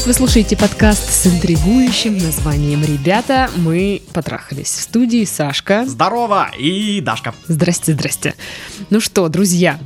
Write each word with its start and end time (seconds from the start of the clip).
привет! 0.00 0.06
Вы 0.06 0.12
слушаете 0.12 0.56
подкаст 0.56 1.10
с 1.10 1.26
интригующим 1.26 2.18
названием 2.18 2.82
«Ребята, 2.82 3.50
мы 3.56 4.02
потрахались». 4.12 4.68
В 4.68 4.82
студии 4.82 5.24
Сашка. 5.24 5.84
Здорово! 5.86 6.50
И 6.58 7.00
Дашка. 7.00 7.34
Здрасте, 7.48 7.92
здрасте. 7.92 8.34
Ну 8.90 9.00
что, 9.00 9.28
друзья, 9.28 9.78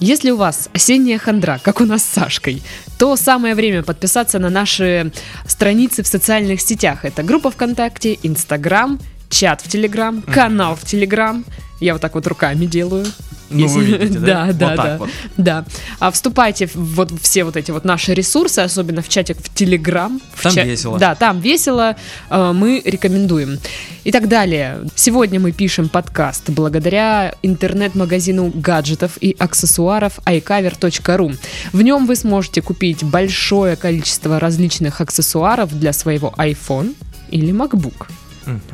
если 0.00 0.30
у 0.30 0.36
вас 0.36 0.68
осенняя 0.72 1.18
хандра, 1.18 1.60
как 1.62 1.80
у 1.80 1.84
нас 1.84 2.02
с 2.02 2.06
Сашкой, 2.06 2.62
то 2.98 3.16
самое 3.16 3.54
время 3.54 3.82
подписаться 3.82 4.38
на 4.38 4.50
наши 4.50 5.12
страницы 5.46 6.02
в 6.02 6.06
социальных 6.06 6.60
сетях. 6.60 7.04
Это 7.04 7.22
группа 7.22 7.50
ВКонтакте, 7.50 8.18
Инстаграм, 8.22 8.98
чат 9.32 9.62
в 9.62 9.68
Телеграм, 9.68 10.22
канал 10.22 10.76
в 10.76 10.84
Телеграм. 10.84 11.44
Я 11.80 11.94
вот 11.94 12.02
так 12.02 12.14
вот 12.14 12.26
руками 12.28 12.66
делаю. 12.66 13.04
Ну, 13.50 13.66
вы 13.66 13.84
видите, 13.84 14.18
да? 14.18 14.46
Да, 14.52 14.52
да, 14.52 14.68
Вот 14.68 14.76
да. 14.76 14.96
вот. 14.98 15.10
Да. 15.36 15.64
А 15.98 16.10
вступайте 16.10 16.66
в 16.68 16.76
вот 16.76 17.10
все 17.20 17.44
вот 17.44 17.56
эти 17.56 17.70
вот 17.70 17.84
наши 17.84 18.14
ресурсы, 18.14 18.60
особенно 18.60 19.02
в 19.02 19.08
чатик 19.08 19.36
в 19.38 19.52
Телеграм. 19.52 20.20
Там 20.42 20.54
ча- 20.54 20.62
весело. 20.64 20.98
Да, 20.98 21.14
там 21.14 21.40
весело. 21.40 21.96
э, 22.30 22.52
Мы 22.52 22.80
рекомендуем. 22.84 23.58
И 24.04 24.12
так 24.12 24.28
далее. 24.28 24.78
Сегодня 24.94 25.38
мы 25.40 25.52
пишем 25.52 25.88
подкаст 25.88 26.48
благодаря 26.50 27.34
интернет-магазину 27.42 28.52
гаджетов 28.54 29.18
и 29.20 29.34
аксессуаров 29.38 30.18
iCover.ru. 30.24 31.36
В 31.72 31.82
нем 31.82 32.06
вы 32.06 32.16
сможете 32.16 32.62
купить 32.62 33.02
большое 33.04 33.76
количество 33.76 34.38
различных 34.40 35.00
аксессуаров 35.00 35.78
для 35.78 35.92
своего 35.92 36.32
iPhone 36.38 36.94
или 37.30 37.52
MacBook. 37.52 38.06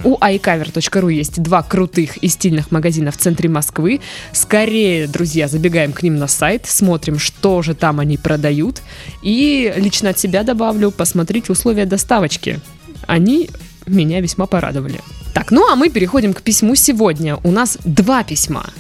У 0.04 0.16
iCover.ru 0.16 1.12
есть 1.12 1.42
два 1.42 1.62
крутых 1.62 2.16
и 2.18 2.28
стильных 2.28 2.70
магазина 2.70 3.10
в 3.10 3.16
центре 3.16 3.48
Москвы. 3.48 4.00
Скорее, 4.32 5.06
друзья, 5.06 5.48
забегаем 5.48 5.92
к 5.92 6.02
ним 6.02 6.16
на 6.16 6.26
сайт, 6.26 6.66
смотрим, 6.66 7.18
что 7.18 7.62
же 7.62 7.74
там 7.74 8.00
они 8.00 8.16
продают. 8.16 8.82
И 9.22 9.72
лично 9.76 10.10
от 10.10 10.18
себя 10.18 10.42
добавлю, 10.42 10.90
посмотрите 10.90 11.52
условия 11.52 11.86
доставочки. 11.86 12.60
Они 13.06 13.50
меня 13.86 14.20
весьма 14.20 14.46
порадовали. 14.46 15.00
Так, 15.34 15.50
ну 15.50 15.70
а 15.70 15.76
мы 15.76 15.88
переходим 15.88 16.34
к 16.34 16.42
письму 16.42 16.74
сегодня. 16.74 17.36
У 17.44 17.50
нас 17.50 17.78
два 17.84 18.24
письма. 18.24 18.70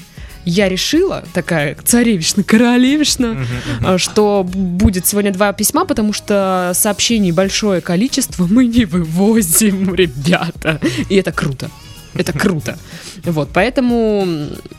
Я 0.48 0.70
решила, 0.70 1.24
такая 1.34 1.76
царевишна, 1.84 2.42
королевишна, 2.42 3.32
мгм. 3.32 3.46
а, 3.86 3.98
что 3.98 4.44
будет 4.44 5.06
сегодня 5.06 5.30
два 5.30 5.52
письма, 5.52 5.84
потому 5.84 6.14
что 6.14 6.72
сообщений 6.74 7.32
большое 7.32 7.82
количество 7.82 8.46
мы 8.46 8.66
не 8.66 8.86
вывозим, 8.86 9.94
ребята. 9.94 10.80
И 11.10 11.16
это 11.16 11.32
круто. 11.32 11.70
Это 12.14 12.32
круто. 12.32 12.78
Вот, 13.24 13.50
поэтому, 13.52 14.26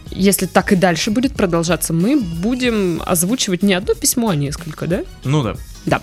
если 0.10 0.48
так 0.48 0.74
и 0.74 0.76
дальше 0.76 1.12
будет 1.12 1.34
продолжаться, 1.34 1.94
мы 1.94 2.20
будем 2.20 3.04
озвучивать 3.06 3.62
не 3.62 3.76
одно 3.76 3.94
письмо, 3.94 4.30
а 4.30 4.36
несколько, 4.36 4.88
да? 4.88 5.04
Ну 5.24 5.44
да. 5.44 5.56
Да. 5.86 6.02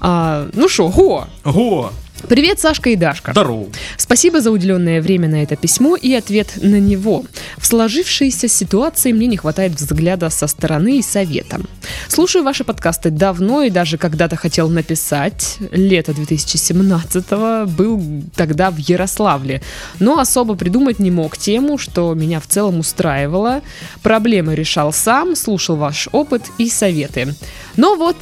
А, 0.00 0.48
ну 0.52 0.68
что, 0.68 0.88
го! 0.88 1.28
Ого! 1.44 1.92
Привет, 2.22 2.58
Сашка 2.58 2.90
и 2.90 2.96
Дашка. 2.96 3.32
Здорово! 3.32 3.66
Спасибо 3.96 4.40
за 4.40 4.50
уделенное 4.50 5.00
время 5.00 5.28
на 5.28 5.42
это 5.42 5.54
письмо 5.54 5.96
и 5.96 6.12
ответ 6.14 6.54
на 6.56 6.80
него. 6.80 7.24
В 7.58 7.66
сложившейся 7.66 8.48
ситуации 8.48 9.12
мне 9.12 9.26
не 9.26 9.36
хватает 9.36 9.72
взгляда 9.74 10.30
со 10.30 10.48
стороны 10.48 10.98
и 10.98 11.02
совета. 11.02 11.60
Слушаю 12.08 12.42
ваши 12.42 12.64
подкасты 12.64 13.10
давно 13.10 13.62
и 13.62 13.70
даже 13.70 13.96
когда-то 13.98 14.34
хотел 14.34 14.68
написать. 14.68 15.58
Лето 15.70 16.14
2017 16.14 17.68
был 17.68 18.02
тогда 18.34 18.70
в 18.70 18.78
Ярославле. 18.78 19.62
Но 20.00 20.18
особо 20.18 20.56
придумать 20.56 20.98
не 20.98 21.12
мог 21.12 21.36
тему, 21.36 21.78
что 21.78 22.12
меня 22.14 22.40
в 22.40 22.46
целом 22.46 22.80
устраивало. 22.80 23.60
Проблемы 24.02 24.54
решал 24.54 24.92
сам, 24.92 25.36
слушал 25.36 25.76
ваш 25.76 26.08
опыт 26.10 26.42
и 26.58 26.68
советы. 26.68 27.34
Но 27.76 27.94
вот 27.94 28.16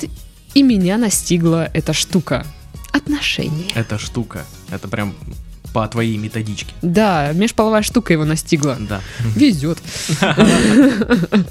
и 0.52 0.62
меня 0.62 0.98
настигла 0.98 1.70
эта 1.72 1.92
штука. 1.92 2.44
Отношения. 2.94 3.72
Эта 3.74 3.98
штука. 3.98 4.44
Это 4.70 4.86
прям 4.86 5.14
по 5.72 5.86
твоей 5.88 6.16
методичке. 6.16 6.72
Да, 6.80 7.32
межполовая 7.32 7.82
штука 7.82 8.12
его 8.12 8.24
настигла. 8.24 8.76
Да. 8.78 9.00
Везет. 9.34 9.78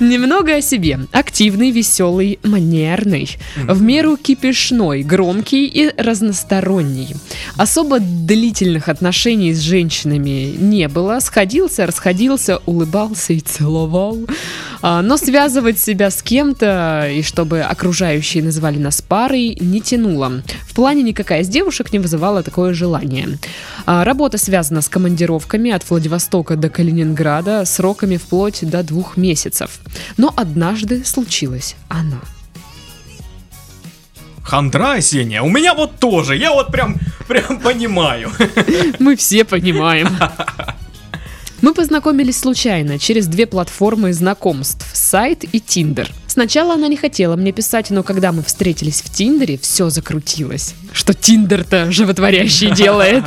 Немного 0.00 0.56
о 0.56 0.62
себе. 0.62 1.00
Активный, 1.12 1.70
веселый, 1.70 2.38
манерный. 2.42 3.28
В 3.56 3.82
меру 3.82 4.16
кипишной, 4.16 5.02
громкий 5.02 5.66
и 5.66 5.92
разносторонний. 5.96 7.14
Особо 7.56 7.98
длительных 8.00 8.88
отношений 8.88 9.52
с 9.52 9.60
женщинами 9.60 10.54
не 10.58 10.88
было. 10.88 11.20
Сходился, 11.20 11.86
расходился, 11.86 12.58
улыбался 12.66 13.32
и 13.32 13.40
целовал. 13.40 14.18
А, 14.82 15.02
Но 15.02 15.16
связывать 15.16 15.78
себя 15.78 16.10
с 16.10 16.22
кем-то, 16.22 17.08
и 17.10 17.22
чтобы 17.22 17.60
окружающие 17.60 18.42
называли 18.42 18.78
нас 18.78 19.02
парой, 19.02 19.56
не 19.60 19.80
тянуло. 19.80 20.42
В 20.62 20.74
плане 20.74 21.02
никакая 21.02 21.42
из 21.42 21.48
девушек 21.48 21.92
не 21.92 21.98
вызывала 21.98 22.42
такое 22.42 22.72
желание. 22.72 23.38
А, 23.86 24.04
Работа 24.04 24.38
связана 24.38 24.80
с 24.80 24.88
командировками 24.88 25.70
от 25.70 25.88
Владивостока 25.88 26.56
до 26.56 26.68
Калининграда, 26.68 27.64
сроками 27.64 28.16
вплоть 28.16 28.60
до 28.62 28.82
двух 28.82 29.16
месяцев. 29.16 29.39
Но 30.16 30.32
однажды 30.36 31.04
случилась 31.04 31.76
она. 31.88 32.20
Хандра 34.42 34.94
осенняя. 34.94 35.42
У 35.42 35.48
меня 35.48 35.74
вот 35.74 35.98
тоже. 35.98 36.36
Я 36.36 36.52
вот 36.52 36.72
прям, 36.72 36.96
прям 37.28 37.60
понимаю. 37.60 38.32
Мы 38.98 39.16
все 39.16 39.44
понимаем. 39.44 40.08
Мы 41.62 41.74
познакомились 41.74 42.38
случайно 42.38 42.98
через 42.98 43.26
две 43.26 43.46
платформы 43.46 44.12
знакомств– 44.14 44.86
сайт 44.94 45.44
и 45.52 45.60
Тиндер. 45.60 46.10
Сначала 46.26 46.74
она 46.74 46.88
не 46.88 46.96
хотела 46.96 47.36
мне 47.36 47.52
писать, 47.52 47.90
но 47.90 48.02
когда 48.02 48.32
мы 48.32 48.42
встретились 48.42 49.02
в 49.02 49.10
Тиндере, 49.10 49.58
все 49.58 49.90
закрутилось. 49.90 50.74
Что 50.92 51.12
Тиндер-то 51.12 51.92
животворящий 51.92 52.74
делает. 52.74 53.24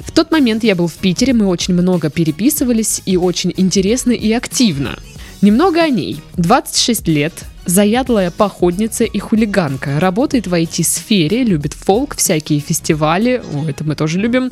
В 0.00 0.10
тот 0.10 0.32
момент 0.32 0.64
я 0.64 0.74
был 0.74 0.88
в 0.88 0.94
Питере, 0.94 1.32
мы 1.32 1.46
очень 1.46 1.74
много 1.74 2.10
переписывались 2.10 3.02
и 3.06 3.16
очень 3.16 3.54
интересно 3.56 4.12
и 4.12 4.32
активно. 4.32 4.98
Немного 5.42 5.82
о 5.82 5.88
ней. 5.88 6.20
26 6.36 7.08
лет, 7.08 7.32
заядлая 7.64 8.30
походница 8.30 9.04
и 9.04 9.18
хулиганка. 9.18 9.98
Работает 9.98 10.46
в 10.46 10.52
IT-сфере, 10.52 11.44
любит 11.44 11.72
фолк, 11.72 12.14
всякие 12.16 12.60
фестивали, 12.60 13.42
о, 13.54 13.66
это 13.68 13.84
мы 13.84 13.94
тоже 13.94 14.18
любим, 14.18 14.50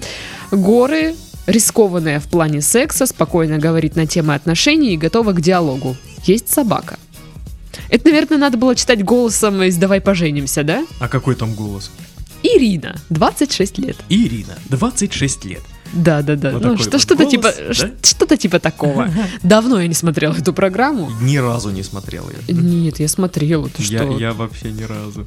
горы, 0.51 1.15
рискованная 1.47 2.21
в 2.21 2.29
плане 2.29 2.63
секса, 2.63 3.07
спокойно 3.07 3.59
говорит 3.59 3.97
на 3.97 4.07
темы 4.07 4.35
отношений 4.35 4.95
и 4.95 4.97
готова 4.97 5.33
к 5.33 5.43
диалогу. 5.43 5.95
Есть 6.25 6.49
собака. 6.49 6.99
Это, 7.91 8.09
наверное, 8.09 8.39
надо 8.39 8.57
было 8.57 8.75
читать 8.75 9.05
голосом 9.05 9.63
из 9.63 9.77
«Давай 9.77 10.01
поженимся», 10.01 10.63
да? 10.63 10.87
А 11.01 11.09
какой 11.09 11.35
там 11.35 11.55
голос? 11.55 11.91
Ирина, 12.43 12.97
26 13.11 13.79
лет. 13.79 13.97
Ирина, 14.09 14.59
26 14.69 15.45
лет. 15.45 15.63
Да, 15.93 16.23
да, 16.23 16.37
да. 16.37 16.53
Вот 16.53 16.63
ну, 16.63 16.79
что, 16.79 16.99
что-то 16.99 17.25
голос, 17.25 17.31
типа, 17.31 17.55
да? 17.57 17.75
что-то 18.03 18.37
типа 18.37 18.59
такого. 18.59 19.09
Давно 19.43 19.81
я 19.81 19.89
не 19.89 19.95
смотрела 19.95 20.35
эту 20.35 20.53
программу. 20.53 21.11
Ни 21.21 21.37
разу 21.37 21.71
не 21.71 21.83
смотрел 21.83 22.31
я. 22.31 22.55
Нет, 22.55 23.01
я 23.01 23.09
смотрела. 23.09 23.69
Ты 23.69 23.83
Я, 23.83 23.99
что? 23.99 24.19
я 24.19 24.33
вообще 24.33 24.71
ни 24.71 24.83
разу. 24.83 25.27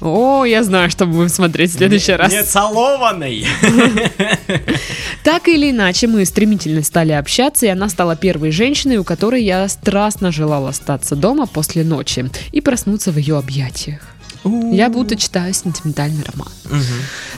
О, 0.00 0.44
я 0.44 0.64
знаю, 0.64 0.90
что 0.90 1.04
мы 1.04 1.12
будем 1.14 1.28
смотреть 1.28 1.72
в 1.72 1.76
следующий 1.76 2.12
раз. 2.12 2.32
Не 2.32 2.42
целованный. 2.42 3.46
Так 5.22 5.48
или 5.48 5.70
иначе, 5.70 6.06
мы 6.06 6.24
стремительно 6.24 6.82
стали 6.82 7.12
общаться, 7.12 7.66
и 7.66 7.68
она 7.68 7.90
стала 7.90 8.16
первой 8.16 8.50
женщиной, 8.50 8.96
у 8.96 9.04
которой 9.04 9.42
я 9.44 9.68
страстно 9.68 10.32
желала 10.32 10.70
остаться 10.70 11.14
дома 11.14 11.46
после 11.46 11.84
ночи 11.84 12.30
и 12.52 12.62
проснуться 12.62 13.12
в 13.12 13.18
ее 13.18 13.36
объятиях. 13.36 14.00
Я 14.44 14.88
будто 14.88 15.16
читаю 15.16 15.52
сентиментальный 15.54 16.24
роман. 16.32 16.48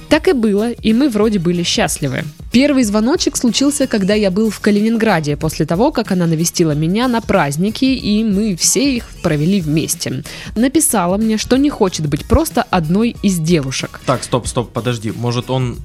Так 0.08 0.28
и 0.28 0.32
было, 0.32 0.70
и 0.70 0.92
мы 0.92 1.08
вроде 1.08 1.38
были 1.38 1.62
счастливы. 1.62 2.24
Первый 2.52 2.84
звоночек 2.84 3.36
случился, 3.36 3.86
когда 3.86 4.14
я 4.14 4.30
был 4.30 4.50
в 4.50 4.60
Калининграде, 4.60 5.36
после 5.36 5.64
того, 5.64 5.90
как 5.90 6.12
она 6.12 6.26
навестила 6.26 6.72
меня 6.72 7.08
на 7.08 7.20
праздники, 7.20 7.86
и 7.86 8.22
мы 8.22 8.56
все 8.56 8.96
их 8.96 9.06
провели 9.22 9.60
вместе. 9.60 10.22
Написала 10.54 11.16
мне, 11.16 11.38
что 11.38 11.56
не 11.56 11.70
хочет 11.70 12.06
быть 12.06 12.26
просто 12.26 12.62
одной 12.62 13.16
из 13.22 13.38
девушек. 13.38 14.00
Так, 14.04 14.22
стоп, 14.22 14.46
стоп, 14.46 14.70
подожди. 14.72 15.12
Может 15.12 15.50
он... 15.50 15.78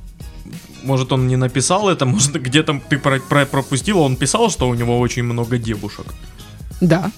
Может 0.84 1.12
он 1.12 1.28
не 1.28 1.36
написал 1.38 1.90
это, 1.90 2.06
может 2.06 2.42
где-то 2.42 2.80
ты 2.90 2.98
про- 2.98 3.20
про- 3.20 3.46
пропустила, 3.46 4.00
он 4.00 4.16
писал, 4.16 4.50
что 4.50 4.70
у 4.70 4.74
него 4.74 5.00
очень 5.00 5.24
много 5.24 5.58
девушек. 5.58 6.06
Да. 6.82 7.12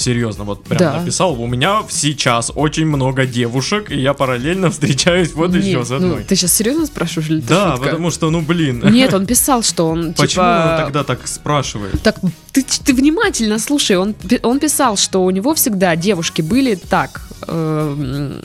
Серьезно, 0.00 0.44
вот 0.44 0.64
прям 0.64 0.78
Да. 0.78 0.98
написал, 1.00 1.38
у 1.38 1.46
меня 1.46 1.82
сейчас 1.90 2.50
очень 2.54 2.86
много 2.86 3.26
девушек, 3.26 3.90
и 3.90 4.00
я 4.00 4.14
параллельно 4.14 4.70
встречаюсь 4.70 5.34
вот 5.34 5.52
Нет, 5.52 5.62
еще 5.62 5.84
с 5.84 5.90
ну, 5.90 5.96
одной. 5.96 6.24
ты 6.24 6.36
сейчас 6.36 6.54
серьезно 6.54 6.86
спрашиваешь 6.86 7.28
или 7.28 7.40
да, 7.40 7.72
шутка? 7.72 7.84
потому 7.90 8.10
что, 8.10 8.30
ну 8.30 8.40
блин. 8.40 8.82
Нет, 8.90 9.12
он 9.12 9.26
писал, 9.26 9.62
что 9.62 9.88
он 9.88 10.14
Почему 10.16 10.44
типа... 10.44 10.70
он 10.78 10.84
тогда 10.84 11.04
так 11.04 11.28
спрашивает? 11.28 12.00
Так, 12.02 12.16
ты, 12.52 12.62
ты 12.62 12.94
внимательно 12.94 13.58
слушай, 13.58 13.96
он, 13.96 14.14
он 14.42 14.58
писал, 14.58 14.96
что 14.96 15.22
у 15.22 15.30
него 15.30 15.54
всегда 15.54 15.94
девушки 15.96 16.40
были 16.40 16.76
так, 16.76 17.20
эм, 17.46 18.40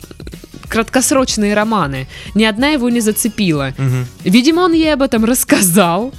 краткосрочные 0.67 1.53
романы. 1.53 2.07
Ни 2.33 2.43
одна 2.43 2.67
его 2.69 2.89
не 2.89 2.99
зацепила. 2.99 3.73
Мгм. 3.77 4.07
Видимо, 4.25 4.61
он 4.61 4.73
ей 4.73 4.93
об 4.93 5.01
этом 5.01 5.23
рассказал. 5.23 6.13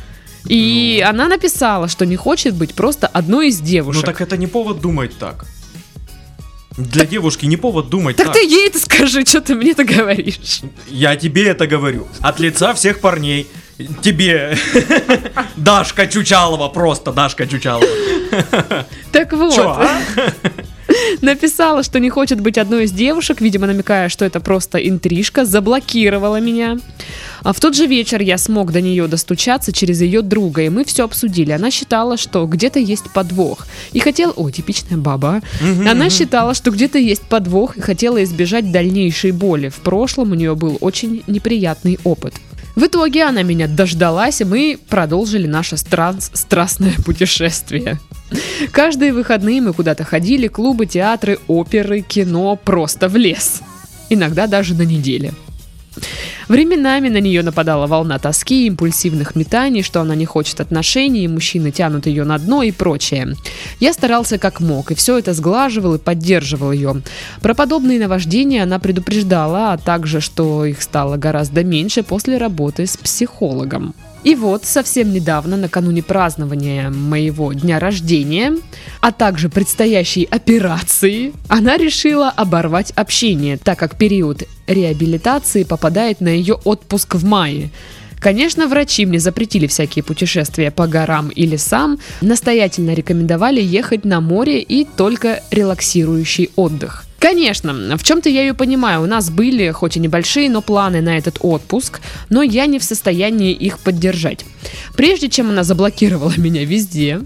И 0.48 1.00
Ну. 1.02 1.08
она 1.10 1.28
написала, 1.28 1.88
что 1.88 2.06
не 2.06 2.16
хочет 2.16 2.54
быть 2.54 2.74
просто 2.74 3.06
одной 3.06 3.48
из 3.48 3.60
Ну 3.60 3.66
девушек. 3.66 4.04
так 4.04 4.20
это 4.20 4.36
не 4.36 4.46
повод 4.46 4.80
думать 4.80 5.16
так. 5.18 5.44
Для 6.76 7.06
девушки 7.06 7.46
не 7.46 7.56
повод 7.56 7.88
думать 7.88 8.16
Так 8.16 8.26
так. 8.26 8.34
ты 8.34 8.40
ей 8.44 8.68
это 8.68 8.78
скажи, 8.78 9.24
что 9.24 9.40
ты 9.40 9.54
мне-то 9.54 9.82
говоришь. 9.84 10.60
Я 10.88 11.16
тебе 11.16 11.46
это 11.48 11.66
говорю. 11.66 12.06
От 12.20 12.38
лица 12.38 12.74
всех 12.74 13.00
парней. 13.00 13.46
Тебе. 14.02 14.56
Дашка 15.56 16.06
Чучалова, 16.06 16.68
просто 16.68 17.12
Дашка 17.12 17.46
Чучалова. 17.46 17.86
Так 19.12 19.32
вот. 19.32 19.54
Чё, 19.54 19.70
а? 19.70 19.98
Написала, 21.22 21.82
что 21.82 21.98
не 22.00 22.10
хочет 22.10 22.40
быть 22.40 22.58
одной 22.58 22.84
из 22.84 22.92
девушек, 22.92 23.40
видимо, 23.40 23.66
намекая, 23.66 24.08
что 24.08 24.24
это 24.24 24.40
просто 24.40 24.78
интрижка, 24.78 25.44
заблокировала 25.44 26.40
меня. 26.40 26.78
А 27.46 27.52
в 27.52 27.60
тот 27.60 27.76
же 27.76 27.86
вечер 27.86 28.20
я 28.22 28.38
смог 28.38 28.72
до 28.72 28.80
нее 28.80 29.06
достучаться 29.06 29.72
через 29.72 30.00
ее 30.00 30.22
друга, 30.22 30.62
и 30.62 30.68
мы 30.68 30.84
все 30.84 31.04
обсудили. 31.04 31.52
Она 31.52 31.70
считала, 31.70 32.16
что 32.16 32.44
где-то 32.44 32.80
есть 32.80 33.04
подвох. 33.14 33.68
И 33.92 34.00
хотела... 34.00 34.32
О, 34.32 34.50
типичная 34.50 34.98
баба. 34.98 35.42
а. 35.62 35.90
Она 35.92 36.10
считала, 36.10 36.54
что 36.54 36.72
где-то 36.72 36.98
есть 36.98 37.22
подвох 37.22 37.76
и 37.76 37.80
хотела 37.80 38.24
избежать 38.24 38.72
дальнейшей 38.72 39.30
боли. 39.30 39.68
В 39.68 39.76
прошлом 39.76 40.32
у 40.32 40.34
нее 40.34 40.56
был 40.56 40.76
очень 40.80 41.22
неприятный 41.28 42.00
опыт. 42.02 42.34
В 42.74 42.84
итоге 42.84 43.22
она 43.22 43.44
меня 43.44 43.68
дождалась, 43.68 44.40
и 44.40 44.44
мы 44.44 44.76
продолжили 44.88 45.46
наше 45.46 45.76
странс- 45.76 46.32
страстное 46.32 46.94
путешествие. 47.04 48.00
Каждые 48.72 49.12
выходные 49.12 49.60
мы 49.60 49.72
куда-то 49.72 50.02
ходили, 50.02 50.48
клубы, 50.48 50.86
театры, 50.86 51.38
оперы, 51.46 52.00
кино, 52.00 52.56
просто 52.56 53.08
в 53.08 53.14
лес. 53.14 53.60
Иногда 54.10 54.48
даже 54.48 54.74
на 54.74 54.82
неделе. 54.82 55.32
Временами 56.48 57.08
на 57.08 57.20
нее 57.20 57.42
нападала 57.42 57.86
волна 57.86 58.18
тоски, 58.18 58.66
импульсивных 58.66 59.34
метаний, 59.34 59.82
что 59.82 60.00
она 60.00 60.14
не 60.14 60.26
хочет 60.26 60.60
отношений, 60.60 61.28
мужчины 61.28 61.70
тянут 61.70 62.06
ее 62.06 62.24
на 62.24 62.38
дно 62.38 62.62
и 62.62 62.70
прочее. 62.70 63.34
Я 63.80 63.92
старался 63.92 64.38
как 64.38 64.60
мог, 64.60 64.90
и 64.90 64.94
все 64.94 65.18
это 65.18 65.32
сглаживал 65.32 65.94
и 65.94 65.98
поддерживал 65.98 66.72
ее. 66.72 67.02
Про 67.40 67.54
подобные 67.54 67.98
наваждения 67.98 68.62
она 68.62 68.78
предупреждала, 68.78 69.72
а 69.72 69.78
также, 69.78 70.20
что 70.20 70.64
их 70.64 70.82
стало 70.82 71.16
гораздо 71.16 71.64
меньше 71.64 72.02
после 72.02 72.38
работы 72.38 72.86
с 72.86 72.96
психологом. 72.96 73.94
И 74.26 74.34
вот 74.34 74.64
совсем 74.64 75.12
недавно, 75.12 75.56
накануне 75.56 76.02
празднования 76.02 76.90
моего 76.90 77.52
дня 77.52 77.78
рождения, 77.78 78.56
а 79.00 79.12
также 79.12 79.48
предстоящей 79.48 80.24
операции, 80.24 81.32
она 81.46 81.76
решила 81.76 82.28
оборвать 82.30 82.90
общение, 82.96 83.56
так 83.56 83.78
как 83.78 83.96
период 83.96 84.42
реабилитации 84.66 85.62
попадает 85.62 86.20
на 86.20 86.26
ее 86.26 86.54
отпуск 86.54 87.14
в 87.14 87.24
мае. 87.24 87.70
Конечно, 88.18 88.66
врачи 88.66 89.06
мне 89.06 89.20
запретили 89.20 89.68
всякие 89.68 90.02
путешествия 90.02 90.72
по 90.72 90.88
горам 90.88 91.28
и 91.28 91.46
лесам, 91.46 92.00
настоятельно 92.20 92.94
рекомендовали 92.94 93.62
ехать 93.62 94.04
на 94.04 94.20
море 94.20 94.60
и 94.60 94.84
только 94.84 95.40
релаксирующий 95.52 96.50
отдых. 96.56 97.05
Конечно, 97.18 97.96
в 97.96 98.02
чем-то 98.02 98.28
я 98.28 98.42
ее 98.42 98.54
понимаю. 98.54 99.02
У 99.02 99.06
нас 99.06 99.30
были, 99.30 99.70
хоть 99.70 99.96
и 99.96 100.00
небольшие, 100.00 100.50
но 100.50 100.60
планы 100.60 101.00
на 101.00 101.16
этот 101.16 101.38
отпуск, 101.40 102.00
но 102.28 102.42
я 102.42 102.66
не 102.66 102.78
в 102.78 102.84
состоянии 102.84 103.52
их 103.52 103.78
поддержать. 103.78 104.44
Прежде 104.96 105.28
чем 105.28 105.50
она 105.50 105.64
заблокировала 105.64 106.32
меня 106.36 106.64
везде, 106.64 107.20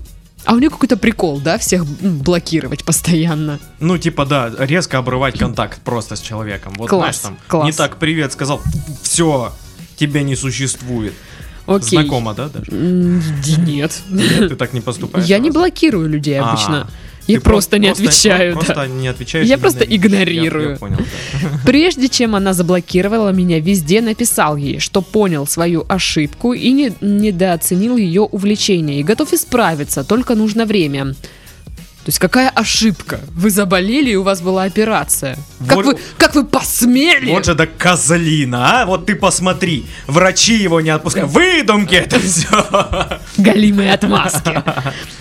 а 0.45 0.55
у 0.55 0.59
нее 0.59 0.71
какой-то 0.71 0.97
прикол, 0.97 1.39
да, 1.41 1.59
всех 1.59 1.85
блокировать 1.87 2.85
постоянно. 2.85 3.59
Ну, 3.79 3.99
типа, 3.99 4.25
да, 4.25 4.51
резко 4.59 4.99
обрывать 4.99 5.39
контакт 5.39 5.81
просто 5.83 6.17
с 6.17 6.21
человеком. 6.21 6.73
Вот, 6.79 6.89
Класс, 6.89 7.21
знаешь, 7.21 7.37
там, 7.39 7.39
класс. 7.47 7.67
не 7.67 7.73
так 7.73 7.97
привет 7.97 8.33
сказал, 8.33 8.63
все, 9.03 9.53
тебя 9.97 10.23
не 10.23 10.37
существует. 10.37 11.13
Окей. 11.67 11.99
Знакомо, 12.01 12.33
да, 12.35 12.49
даже? 12.49 12.71
Ди- 12.71 13.61
Нет. 13.61 14.01
Ты 14.09 14.57
так 14.57 14.73
не 14.73 14.81
поступаешь? 14.81 15.27
Я 15.27 15.39
не 15.39 15.51
блокирую 15.51 16.09
людей 16.09 16.39
А, 16.39 16.49
обычно. 16.49 16.87
Ты 16.87 16.91
Я 17.27 17.41
просто 17.41 17.79
не 17.79 17.89
просто- 17.89 18.05
отвечаю. 18.05 18.55
да. 18.55 18.61
Просто 18.61 18.87
не 18.87 19.09
отвечаешь. 19.09 19.47
Я 19.47 19.59
просто 19.59 19.85
Я- 19.85 19.97
игнорирую. 19.97 20.71
Я, 20.71 20.77
понял, 20.77 20.97
да. 20.99 21.49
Прежде 21.67 22.09
чем 22.09 22.35
она 22.35 22.53
заблокировала 22.53 23.31
меня 23.31 23.61
везде, 23.61 24.01
написал 24.01 24.57
ей, 24.57 24.79
что 24.81 25.03
понял 25.03 25.47
свою 25.47 25.85
ошибку 25.89 26.53
и 26.53 26.71
не, 26.73 26.93
недооценил 27.01 27.97
ее 27.97 28.23
увлечение 28.23 29.01
и 29.01 29.03
готов 29.03 29.33
исправиться, 29.33 30.05
только 30.05 30.35
нужно 30.35 30.65
время. 30.67 31.15
То 32.05 32.09
есть 32.09 32.19
какая 32.19 32.49
ошибка? 32.49 33.21
Вы 33.35 33.51
заболели 33.51 34.11
и 34.11 34.17
у 34.17 34.23
вас 34.23 34.41
была 34.41 34.63
операция. 34.63 35.37
Как, 35.67 35.77
Вот- 35.77 35.85
вы, 35.85 35.99
как 36.17 36.35
вы 36.35 36.45
посмели? 36.47 37.31
Вот 37.31 37.45
же 37.45 37.55
да 37.55 37.67
козлина, 37.67 38.81
а? 38.83 38.87
Вот 38.87 39.05
ты 39.05 39.15
посмотри, 39.15 39.85
врачи 40.07 40.55
его 40.55 40.81
не 40.81 40.89
отпускают. 40.89 41.31
Выдумки 41.31 41.95
это 41.95 42.19
все. 42.19 42.47
Галимые 43.37 43.93
отмазки. 43.93 44.63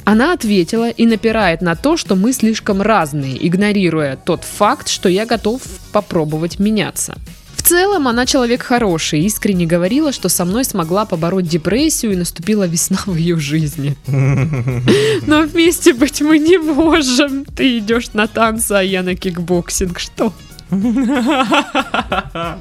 Она 0.06 0.34
ответила 0.34 0.90
и 0.90 1.06
напирает 1.06 1.62
на 1.62 1.76
то, 1.76 1.98
что 1.98 2.16
мы 2.16 2.32
слишком 2.32 2.82
разные, 2.82 3.46
игнорируя 3.46 4.16
тот 4.16 4.46
факт, 4.46 4.88
что 4.88 5.10
я 5.10 5.26
готов 5.26 5.62
попробовать 5.92 6.60
меняться. 6.60 7.16
В 7.60 7.62
целом, 7.62 8.08
она 8.08 8.26
человек 8.26 8.64
хороший, 8.64 9.20
искренне 9.20 9.66
говорила, 9.66 10.14
что 10.14 10.30
со 10.30 10.46
мной 10.46 10.64
смогла 10.64 11.04
побороть 11.04 11.46
депрессию 11.46 12.14
и 12.14 12.16
наступила 12.16 12.64
весна 12.64 13.00
в 13.06 13.18
ее 13.18 13.38
жизни. 13.38 13.98
Но 15.28 15.42
вместе 15.42 15.94
быть 15.94 16.22
мы 16.22 16.40
не 16.40 16.58
можем. 16.58 17.44
Ты 17.44 17.80
идешь 17.80 18.14
на 18.14 18.28
танцы, 18.28 18.72
а 18.72 18.82
я 18.82 19.04
на 19.04 19.14
кикбоксинг. 19.14 20.00
Что? 20.00 20.32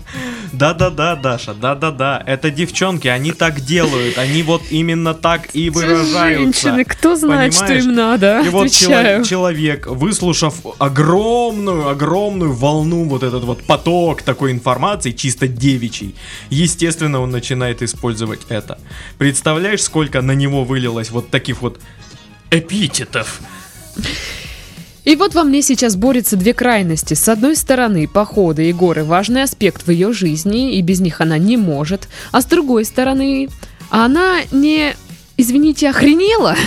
Да-да-да, 0.52 1.16
Даша, 1.16 1.54
да-да-да. 1.54 2.22
Это 2.26 2.50
девчонки, 2.50 3.06
они 3.08 3.32
так 3.32 3.60
делают. 3.60 4.16
Они 4.18 4.42
вот 4.42 4.62
именно 4.70 5.12
так 5.14 5.54
и 5.54 5.68
выражаются. 5.70 6.68
Женщины, 6.68 6.84
кто 6.84 7.16
знает, 7.16 7.52
что 7.54 7.72
им 7.74 7.94
надо? 7.94 8.40
И 8.44 8.48
вот 8.48 8.70
чело- 8.70 9.22
человек, 9.24 9.86
выслушав 9.86 10.54
огромную, 10.78 11.88
огромную 11.88 12.54
волну, 12.54 13.04
вот 13.08 13.22
этот 13.22 13.44
вот 13.44 13.62
поток 13.64 14.22
такой 14.22 14.52
информации, 14.52 15.12
чисто 15.12 15.46
девичий, 15.46 16.14
естественно, 16.48 17.20
он 17.20 17.30
начинает 17.30 17.82
использовать 17.82 18.40
это. 18.48 18.78
Представляешь, 19.18 19.82
сколько 19.82 20.22
на 20.22 20.32
него 20.32 20.64
вылилось 20.64 21.10
вот 21.10 21.30
таких 21.30 21.60
вот 21.60 21.78
эпитетов? 22.50 23.40
И 25.08 25.16
вот 25.16 25.34
во 25.34 25.42
мне 25.42 25.62
сейчас 25.62 25.96
борются 25.96 26.36
две 26.36 26.52
крайности. 26.52 27.14
С 27.14 27.26
одной 27.30 27.56
стороны, 27.56 28.06
походы 28.06 28.68
и 28.68 28.74
горы– 28.74 29.04
важный 29.04 29.44
аспект 29.44 29.86
в 29.86 29.90
ее 29.90 30.12
жизни, 30.12 30.74
и 30.74 30.82
без 30.82 31.00
них 31.00 31.22
она 31.22 31.38
не 31.38 31.56
может. 31.56 32.10
А 32.30 32.42
с 32.42 32.44
другой 32.44 32.84
стороны, 32.84 33.48
она 33.88 34.40
не, 34.52 34.94
извините, 35.38 35.88
охренела? 35.88 36.56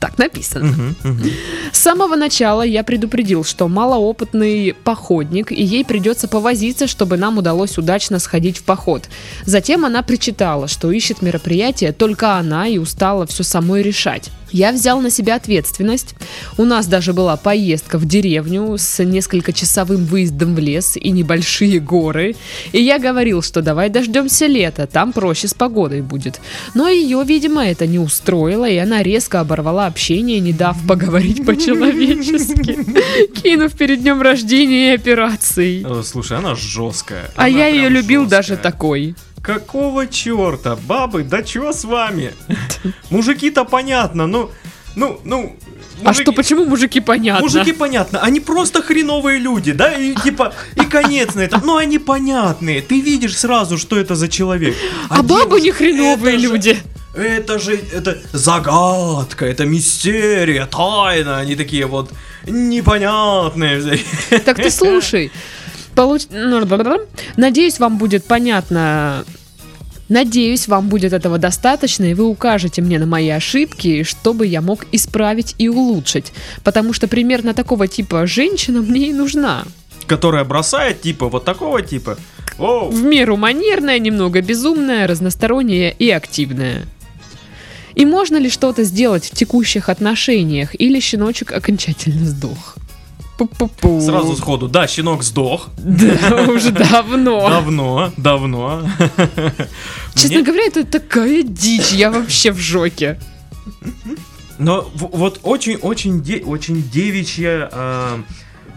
Так 0.00 0.16
написано. 0.16 0.66
Мгм, 0.66 0.96
мгм. 1.02 1.30
С 1.72 1.78
самого 1.80 2.14
начала 2.14 2.62
я 2.62 2.84
предупредил, 2.84 3.42
что 3.42 3.66
малоопытный 3.66 4.76
походник, 4.84 5.50
и 5.50 5.60
ей 5.60 5.84
придется 5.84 6.28
повозиться, 6.28 6.86
чтобы 6.86 7.16
нам 7.16 7.38
удалось 7.38 7.78
удачно 7.78 8.20
сходить 8.20 8.58
в 8.58 8.62
поход. 8.62 9.08
Затем 9.44 9.84
она 9.84 10.02
причитала, 10.02 10.68
что 10.68 10.92
ищет 10.92 11.20
мероприятие 11.20 11.90
только 11.90 12.36
она 12.36 12.68
и 12.68 12.78
устала 12.78 13.26
все 13.26 13.42
самой 13.42 13.82
решать. 13.82 14.30
Я 14.50 14.72
взял 14.72 15.00
на 15.00 15.10
себя 15.10 15.36
ответственность. 15.36 16.14
У 16.56 16.64
нас 16.64 16.86
даже 16.86 17.12
была 17.12 17.36
поездка 17.36 17.98
в 17.98 18.06
деревню 18.06 18.76
с 18.78 19.02
несколько 19.04 19.52
часовым 19.52 20.04
выездом 20.04 20.54
в 20.54 20.58
лес 20.58 20.96
и 20.96 21.10
небольшие 21.10 21.80
горы. 21.80 22.34
И 22.72 22.82
я 22.82 22.98
говорил, 22.98 23.42
что 23.42 23.62
давай 23.62 23.90
дождемся 23.90 24.46
лета, 24.46 24.86
там 24.86 25.12
проще 25.12 25.48
с 25.48 25.54
погодой 25.54 26.00
будет. 26.00 26.40
Но 26.74 26.88
ее, 26.88 27.22
видимо, 27.26 27.64
это 27.66 27.86
не 27.86 27.98
устроило, 27.98 28.68
и 28.68 28.76
она 28.76 29.02
резко 29.02 29.40
оборвала 29.40 29.86
общение, 29.86 30.40
не 30.40 30.52
дав 30.52 30.76
поговорить 30.86 31.44
по-человечески, 31.44 33.34
кинув 33.42 33.74
перед 33.74 34.02
днем 34.02 34.22
рождения 34.22 34.92
и 34.92 34.94
операцией. 34.94 35.84
Э, 35.86 36.02
Слушай, 36.04 36.38
она 36.38 36.54
жесткая. 36.54 37.30
А 37.36 37.48
я 37.48 37.66
ее 37.66 37.88
любил 37.88 38.26
даже 38.26 38.56
такой. 38.56 39.14
Какого 39.42 40.06
черта? 40.06 40.76
Бабы, 40.76 41.22
да 41.22 41.42
чё 41.42 41.72
с 41.72 41.84
вами? 41.84 42.32
Мужики-то 43.10 43.64
понятно, 43.64 44.26
ну, 44.26 44.50
ну, 44.96 45.20
ну... 45.24 45.56
А 46.04 46.08
мужики- 46.08 46.22
что, 46.22 46.32
почему 46.32 46.64
мужики 46.64 47.00
понятно? 47.00 47.42
Мужики 47.42 47.72
понятно, 47.72 48.20
они 48.20 48.40
просто 48.40 48.82
хреновые 48.82 49.38
люди, 49.40 49.72
да, 49.72 49.92
и 49.94 50.14
типа, 50.14 50.52
и 50.76 50.84
конец 50.84 51.34
на 51.34 51.40
этом. 51.40 51.62
Ну, 51.64 51.76
они 51.76 51.98
понятные, 51.98 52.82
ты 52.82 53.00
видишь 53.00 53.36
сразу, 53.36 53.78
что 53.78 53.96
это 53.98 54.14
за 54.14 54.28
человек. 54.28 54.74
А 55.08 55.22
бабы 55.22 55.60
девушка- 55.60 55.62
не 55.64 55.72
хреновые 55.72 56.34
это 56.36 56.42
же- 56.42 56.48
люди. 56.52 56.78
Это 57.16 57.58
же, 57.58 57.74
это 57.92 58.18
загадка, 58.32 59.44
это 59.46 59.64
мистерия, 59.64 60.66
тайна, 60.66 61.38
они 61.38 61.56
такие 61.56 61.86
вот 61.86 62.12
непонятные. 62.46 63.98
Так 64.44 64.56
ты 64.56 64.70
слушай. 64.70 65.32
Получ- 65.98 66.28
ну. 66.30 67.00
Надеюсь, 67.36 67.80
вам 67.80 67.98
будет 67.98 68.24
понятно. 68.24 69.24
Надеюсь, 70.08 70.68
вам 70.68 70.88
будет 70.88 71.12
этого 71.12 71.38
достаточно, 71.38 72.04
и 72.04 72.14
вы 72.14 72.24
укажете 72.24 72.80
мне 72.80 72.98
на 73.00 73.06
мои 73.06 73.28
ошибки, 73.28 74.04
чтобы 74.04 74.46
я 74.46 74.62
мог 74.62 74.86
исправить 74.92 75.56
и 75.58 75.68
улучшить. 75.68 76.32
Потому 76.62 76.92
что 76.92 77.08
примерно 77.08 77.52
такого 77.52 77.88
типа 77.88 78.26
женщина 78.26 78.80
мне 78.80 79.08
и 79.08 79.12
нужна. 79.12 79.64
Которая 80.06 80.44
бросает, 80.44 81.02
типа, 81.02 81.28
вот 81.28 81.44
такого 81.44 81.82
типа. 81.82 82.16
Оу, 82.58 82.90
В 82.90 83.02
меру 83.02 83.36
манерная, 83.36 83.98
немного 83.98 84.40
безумная, 84.40 85.06
разносторонняя 85.06 85.90
и 85.90 86.08
активная. 86.10 86.84
И 87.96 88.06
можно 88.06 88.36
ли 88.36 88.48
что-то 88.48 88.84
сделать 88.84 89.26
в 89.26 89.34
текущих 89.34 89.88
отношениях, 89.88 90.70
или 90.80 91.00
щеночек 91.00 91.52
окончательно 91.52 92.24
сдох? 92.24 92.76
Пу-пу-пу. 93.38 94.00
Сразу 94.00 94.36
сходу, 94.36 94.68
да, 94.68 94.88
щенок 94.88 95.22
сдох. 95.22 95.68
Да, 95.78 96.42
уже 96.48 96.72
давно. 96.72 97.48
Давно, 97.48 98.12
давно. 98.16 98.82
Честно 100.14 100.42
говоря, 100.42 100.64
это 100.66 100.84
такая 100.84 101.42
дичь, 101.44 101.92
я 101.92 102.10
вообще 102.10 102.50
в 102.50 102.60
шоке. 102.60 103.20
Но 104.58 104.90
вот 104.94 105.40
очень-очень 105.44 106.20
де- 106.20 106.42
очень 106.44 106.82
девичья 106.90 107.70
а, 107.72 108.20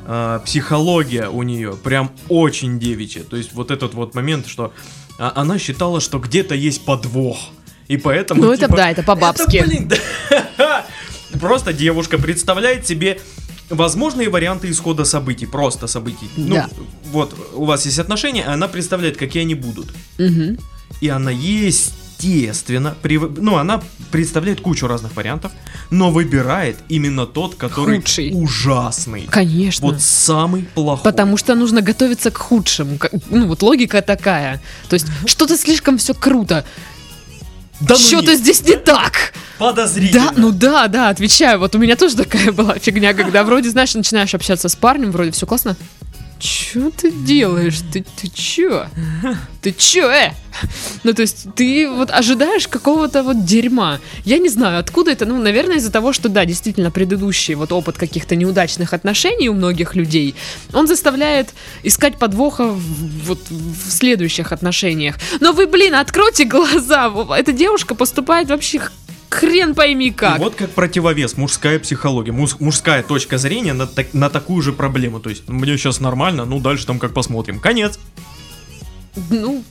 а, 0.06 0.40
психология 0.40 1.28
у 1.28 1.42
нее, 1.42 1.76
прям 1.84 2.12
очень 2.30 2.80
девичья. 2.80 3.24
То 3.24 3.36
есть 3.36 3.54
вот 3.54 3.72
этот 3.72 3.96
вот 3.96 4.14
момент, 4.14 4.48
что 4.48 4.74
а, 5.18 5.34
она 5.36 5.58
считала, 5.58 6.00
что 6.00 6.20
где-то 6.20 6.54
есть 6.54 6.86
подвох. 6.86 7.38
И 7.88 7.98
поэтому... 7.98 8.44
Ну 8.44 8.52
это 8.52 8.66
типа, 8.66 8.78
да, 8.78 8.92
это 8.92 9.02
по-бабски. 9.04 9.58
Это, 9.58 9.68
блин, 9.68 9.92
да. 10.58 10.86
Просто 11.40 11.74
девушка 11.74 12.18
представляет 12.18 12.88
себе 12.88 13.20
возможные 13.72 14.30
варианты 14.30 14.70
исхода 14.70 15.04
событий, 15.06 15.46
просто 15.48 15.88
событий. 15.88 16.30
Ну, 16.38 16.56
Да. 16.56 16.70
вот 17.12 17.34
у 17.54 17.66
вас 17.66 17.86
есть 17.86 18.00
отношения, 18.00 18.44
а 18.46 18.54
она 18.54 18.68
представляет, 18.68 19.18
какие 19.18 19.42
они 19.44 19.56
будут. 19.56 19.88
Мгм. 20.18 20.58
И 21.02 21.08
она 21.10 21.32
естественно, 21.32 22.96
прив- 23.02 23.38
ну, 23.42 23.56
она 23.58 23.82
представляет 24.12 24.62
кучу 24.62 24.88
разных 24.88 25.16
вариантов, 25.16 25.52
но 25.90 26.12
выбирает 26.12 26.78
именно 26.90 27.26
тот, 27.26 27.56
который 27.56 27.98
Худший. 27.98 28.32
ужасный. 28.34 29.28
Конечно. 29.32 29.88
Вот 29.88 30.02
самый 30.02 30.64
плохой. 30.76 31.04
Потому 31.12 31.38
что 31.38 31.56
нужно 31.56 31.82
готовиться 31.82 32.30
к 32.30 32.38
худшему. 32.38 33.00
Ну 33.30 33.48
вот 33.48 33.62
логика 33.64 34.02
такая. 34.02 34.62
То 34.90 34.96
есть 34.96 35.08
что-то 35.26 35.58
слишком 35.58 35.98
все 35.98 36.14
круто. 36.14 36.66
да 37.80 37.96
ну 37.96 38.00
Что-то 38.00 38.32
нет, 38.32 38.40
здесь 38.40 38.62
не 38.64 38.76
так. 38.76 39.34
Подозрительно. 39.62 40.32
Да, 40.32 40.34
ну 40.36 40.52
да, 40.52 40.88
да, 40.88 41.10
отвечаю. 41.10 41.60
Вот 41.60 41.76
у 41.76 41.78
меня 41.78 41.96
тоже 41.96 42.18
такая 42.18 42.52
была 42.52 42.76
фигня, 42.76 43.14
когда 43.14 43.44
вроде, 43.44 43.70
знаешь, 43.70 43.94
начинаешь 43.94 44.34
общаться 44.34 44.68
с 44.68 44.76
парнем, 44.76 45.12
вроде 45.12 45.32
все 45.32 45.46
классно. 45.46 45.76
Чё 46.40 46.90
ты 46.90 47.12
делаешь? 47.12 47.82
Ты, 47.94 48.04
ты 48.20 48.28
чё? 48.28 48.88
Ты 49.62 49.72
чё, 49.72 50.10
э? 50.10 50.32
Ну, 51.04 51.14
то 51.14 51.22
есть, 51.22 51.46
ты 51.56 51.88
вот 51.88 52.10
ожидаешь 52.10 52.68
какого-то 52.68 53.22
вот 53.22 53.46
дерьма. 53.46 54.00
Я 54.26 54.40
не 54.40 54.50
знаю, 54.50 54.80
откуда 54.80 55.12
это. 55.12 55.28
Ну, 55.28 55.40
наверное, 55.40 55.76
из-за 55.76 55.92
того, 55.92 56.14
что, 56.14 56.30
да, 56.30 56.44
действительно, 56.46 56.90
предыдущий 56.90 57.54
вот 57.54 57.72
опыт 57.72 57.98
каких-то 57.98 58.36
неудачных 58.36 58.94
отношений 58.94 59.50
у 59.50 59.54
многих 59.54 59.96
людей, 59.96 60.34
он 60.74 60.88
заставляет 60.88 61.50
искать 61.84 62.18
подвоха 62.18 62.66
в, 62.66 62.82
вот 63.26 63.40
в 63.52 63.92
следующих 63.92 64.52
отношениях. 64.52 65.18
Но 65.42 65.54
вы, 65.54 65.68
блин, 65.68 65.94
откройте 65.94 66.46
глаза. 66.46 67.12
Эта 67.38 67.52
девушка 67.52 67.94
поступает 67.94 68.50
вообще 68.50 68.82
хрен 69.34 69.74
пойми 69.76 70.08
И 70.08 70.12
как. 70.12 70.40
вот 70.40 70.56
как 70.56 70.70
противовес, 70.72 71.38
мужская 71.38 71.80
психология, 71.80 72.32
муж- 72.32 72.60
мужская 72.60 73.04
точка 73.04 73.38
зрения 73.38 73.74
на, 73.74 73.88
так- 73.88 74.14
на 74.14 74.30
такую 74.30 74.62
же 74.62 74.74
проблему. 74.74 75.20
То 75.20 75.30
есть, 75.30 75.48
мне 75.48 75.78
сейчас 75.78 76.00
нормально, 76.00 76.46
ну 76.46 76.60
дальше 76.60 76.86
там 76.86 77.00
как 77.00 77.14
посмотрим. 77.14 77.60
Конец. 77.60 78.00
Ну, 79.30 79.64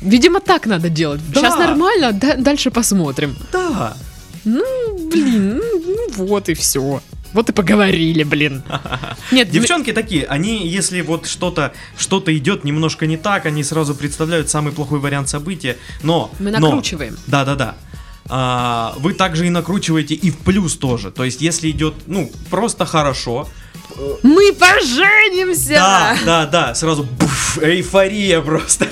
видимо, 0.00 0.40
так 0.40 0.66
надо 0.66 0.88
делать. 0.88 1.20
Да. 1.32 1.40
Сейчас 1.40 1.58
нормально, 1.58 2.12
да- 2.12 2.36
дальше 2.36 2.70
посмотрим. 2.70 3.36
Да. 3.52 3.96
Ну, 4.44 5.08
блин, 5.10 5.56
ну, 5.58 5.82
ну 5.86 6.24
вот 6.26 6.48
и 6.48 6.54
все. 6.54 7.00
Вот 7.32 7.48
и 7.48 7.52
поговорили, 7.52 8.24
блин. 8.24 8.62
Нет, 9.32 9.48
Девчонки 9.50 9.92
такие, 9.92 10.26
они, 10.26 10.66
если 10.68 11.00
вот 11.00 11.26
что-то 11.26 11.72
что-то 11.96 12.36
идет 12.36 12.64
немножко 12.64 13.06
не 13.06 13.16
так, 13.16 13.46
они 13.46 13.64
сразу 13.64 13.94
представляют 13.94 14.50
самый 14.50 14.72
плохой 14.72 14.98
вариант 14.98 15.28
события. 15.30 15.76
Но 16.02 16.30
мы 16.38 16.50
но- 16.50 16.58
накручиваем. 16.58 17.16
Да, 17.26 17.44
да, 17.44 17.54
да. 17.54 17.74
А, 18.28 18.94
вы 18.98 19.14
также 19.14 19.46
и 19.46 19.50
накручиваете 19.50 20.14
и 20.14 20.30
в 20.30 20.38
плюс 20.38 20.76
тоже. 20.76 21.10
То 21.10 21.24
есть, 21.24 21.40
если 21.40 21.70
идет, 21.70 21.94
ну, 22.06 22.30
просто 22.50 22.84
хорошо. 22.86 23.48
Мы 24.22 24.52
поженимся! 24.52 25.74
Да, 25.74 26.16
да, 26.24 26.46
да, 26.46 26.74
сразу 26.74 27.04
буф, 27.04 27.58
эйфория 27.62 28.40
просто. 28.40 28.86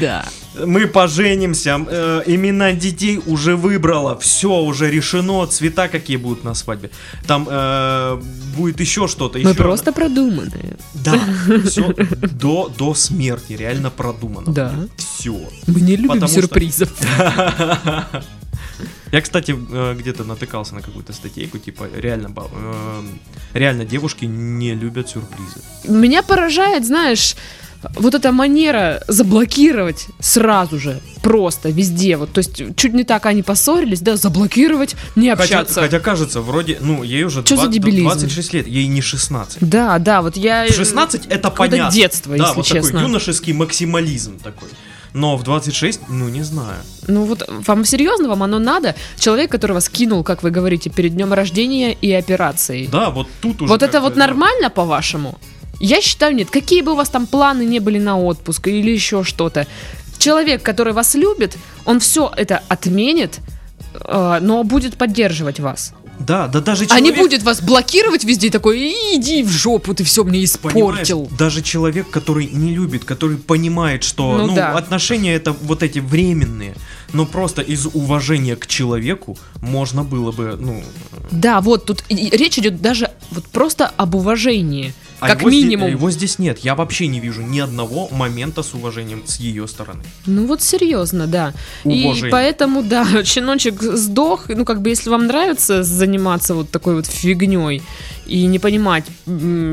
Да. 0.00 0.24
Мы 0.64 0.86
поженимся, 0.86 1.84
э, 1.86 2.22
имена 2.26 2.72
детей 2.72 3.20
уже 3.26 3.56
выбрала, 3.56 4.16
все 4.18 4.48
уже 4.60 4.90
решено, 4.90 5.46
цвета 5.46 5.88
какие 5.88 6.16
будут 6.16 6.44
на 6.44 6.54
свадьбе. 6.54 6.90
Там 7.26 7.46
э, 7.50 8.20
будет 8.56 8.80
еще 8.80 9.06
что-то. 9.08 9.38
Мы 9.38 9.50
еще 9.50 9.54
просто 9.54 9.92
продуманные. 9.92 10.76
Да, 10.94 11.18
все 11.66 11.92
до, 12.32 12.72
до 12.78 12.94
смерти, 12.94 13.52
реально 13.52 13.90
продумано. 13.90 14.52
Да. 14.52 14.72
Все. 14.96 15.36
Мы 15.66 15.80
не 15.80 15.96
любим 15.96 16.08
Потому 16.20 16.28
что- 16.28 16.40
сюрпризов. 16.42 16.90
Я, 19.12 19.20
кстати, 19.20 19.54
э, 19.72 19.94
где-то 19.94 20.24
натыкался 20.24 20.74
на 20.74 20.82
какую-то 20.82 21.12
статейку, 21.12 21.58
типа, 21.58 21.88
реально, 21.94 22.34
э, 22.36 23.02
реально 23.54 23.84
девушки 23.84 24.24
не 24.26 24.74
любят 24.74 25.08
сюрпризы. 25.08 25.60
Меня 25.84 26.22
поражает, 26.22 26.86
знаешь, 26.86 27.36
вот 27.94 28.14
эта 28.14 28.32
манера 28.32 29.02
заблокировать 29.08 30.06
сразу 30.20 30.78
же, 30.78 31.00
просто, 31.22 31.70
везде. 31.70 32.16
Вот, 32.16 32.32
то 32.32 32.38
есть, 32.38 32.76
чуть 32.76 32.94
не 32.94 33.04
так 33.04 33.26
они 33.26 33.42
поссорились, 33.42 34.00
да, 34.00 34.16
заблокировать, 34.16 34.96
не 35.14 35.30
Хотя, 35.30 35.42
общаться. 35.42 35.80
хотя 35.80 36.00
кажется, 36.00 36.40
вроде, 36.40 36.78
ну, 36.80 37.02
ей 37.02 37.24
уже 37.24 37.42
Чё 37.42 37.56
за 37.56 37.62
20 37.66 37.70
дебилизм? 37.70 38.04
26 38.04 38.52
лет, 38.54 38.66
ей 38.66 38.86
не 38.86 39.00
16. 39.00 39.58
Да, 39.60 39.98
да, 39.98 40.22
вот 40.22 40.36
я... 40.36 40.66
В 40.66 40.74
16 40.74 41.26
это 41.26 41.50
какое-то 41.50 41.72
понятно. 41.76 41.94
детство, 41.94 42.36
да, 42.36 42.44
если 42.44 42.56
вот 42.56 42.66
честно. 42.66 42.90
такой 42.90 43.02
юношеский 43.02 43.52
максимализм 43.52 44.38
такой. 44.38 44.68
Но 45.16 45.38
в 45.38 45.42
26, 45.44 46.00
ну, 46.08 46.28
не 46.28 46.42
знаю. 46.42 46.76
Ну 47.08 47.24
вот 47.24 47.48
вам 47.48 47.86
серьезно, 47.86 48.28
вам 48.28 48.42
оно 48.42 48.58
надо? 48.58 48.94
Человек, 49.18 49.50
который 49.50 49.72
вас 49.72 49.88
кинул, 49.88 50.22
как 50.22 50.42
вы 50.42 50.50
говорите, 50.50 50.90
перед 50.90 51.14
днем 51.14 51.32
рождения 51.32 51.94
и 51.94 52.12
операцией. 52.12 52.86
Да, 52.88 53.08
вот 53.08 53.26
тут 53.40 53.62
уже 53.62 53.72
вот 53.72 53.82
это 53.82 54.02
вот 54.02 54.16
нормально, 54.16 54.68
по-вашему? 54.68 55.38
Я 55.80 56.02
считаю, 56.02 56.34
нет. 56.34 56.50
Какие 56.50 56.82
бы 56.82 56.92
у 56.92 56.96
вас 56.96 57.08
там 57.08 57.26
планы 57.26 57.64
не 57.64 57.80
были 57.80 57.98
на 57.98 58.18
отпуск 58.18 58.68
или 58.68 58.90
еще 58.90 59.24
что-то. 59.24 59.66
Человек, 60.18 60.62
который 60.62 60.92
вас 60.92 61.14
любит, 61.14 61.56
он 61.86 61.98
все 61.98 62.30
это 62.36 62.62
отменит, 62.68 63.40
э, 63.94 64.38
но 64.42 64.64
будет 64.64 64.98
поддерживать 64.98 65.60
вас. 65.60 65.94
Да, 66.18 66.48
да 66.48 66.60
даже 66.60 66.86
А 66.90 67.00
не 67.00 67.08
человек... 67.08 67.18
будет 67.18 67.42
вас 67.42 67.60
блокировать 67.60 68.24
везде 68.24 68.50
такой, 68.50 68.92
иди 69.14 69.42
в 69.42 69.50
жопу, 69.50 69.94
ты 69.94 70.04
все 70.04 70.24
мне 70.24 70.46
Понимаешь, 70.60 71.00
испортил. 71.00 71.28
даже 71.38 71.62
человек, 71.62 72.10
который 72.10 72.46
не 72.46 72.74
любит, 72.74 73.04
который 73.04 73.36
понимает, 73.36 74.02
что 74.04 74.38
Ну 74.38 74.46
ну, 74.48 74.54
да. 74.54 74.72
отношения 74.76 75.34
это 75.34 75.52
вот 75.52 75.82
эти 75.82 75.98
временные, 75.98 76.74
но 77.12 77.26
просто 77.26 77.62
из 77.62 77.86
уважения 77.86 78.56
к 78.56 78.66
человеку 78.66 79.38
можно 79.60 80.04
было 80.04 80.32
бы, 80.32 80.56
ну, 80.58 80.82
Да, 81.30 81.60
вот 81.60 81.86
тут 81.86 82.04
речь 82.08 82.58
идет 82.58 82.80
даже 82.80 83.10
вот 83.30 83.44
просто 83.46 83.86
об 83.96 84.14
уважении. 84.14 84.92
А 85.26 85.28
как 85.28 85.40
его 85.40 85.50
минимум. 85.50 85.90
его 85.90 86.10
здесь 86.10 86.38
нет. 86.38 86.58
Я 86.60 86.74
вообще 86.74 87.06
не 87.06 87.20
вижу 87.20 87.42
ни 87.42 87.58
одного 87.60 88.08
момента 88.08 88.62
с 88.62 88.74
уважением 88.74 89.22
с 89.26 89.36
ее 89.36 89.66
стороны. 89.68 90.02
Ну 90.26 90.46
вот 90.46 90.62
серьезно, 90.62 91.26
да. 91.26 91.52
И 91.84 92.04
Уважение. 92.04 92.30
поэтому, 92.30 92.82
да, 92.82 93.06
щеночек 93.24 93.82
сдох. 93.82 94.48
Ну, 94.48 94.64
как 94.64 94.82
бы, 94.82 94.90
если 94.90 95.10
вам 95.10 95.26
нравится 95.26 95.82
заниматься 95.82 96.54
вот 96.54 96.70
такой 96.70 96.94
вот 96.94 97.06
фигней 97.06 97.82
и 98.26 98.46
не 98.46 98.58
понимать, 98.58 99.04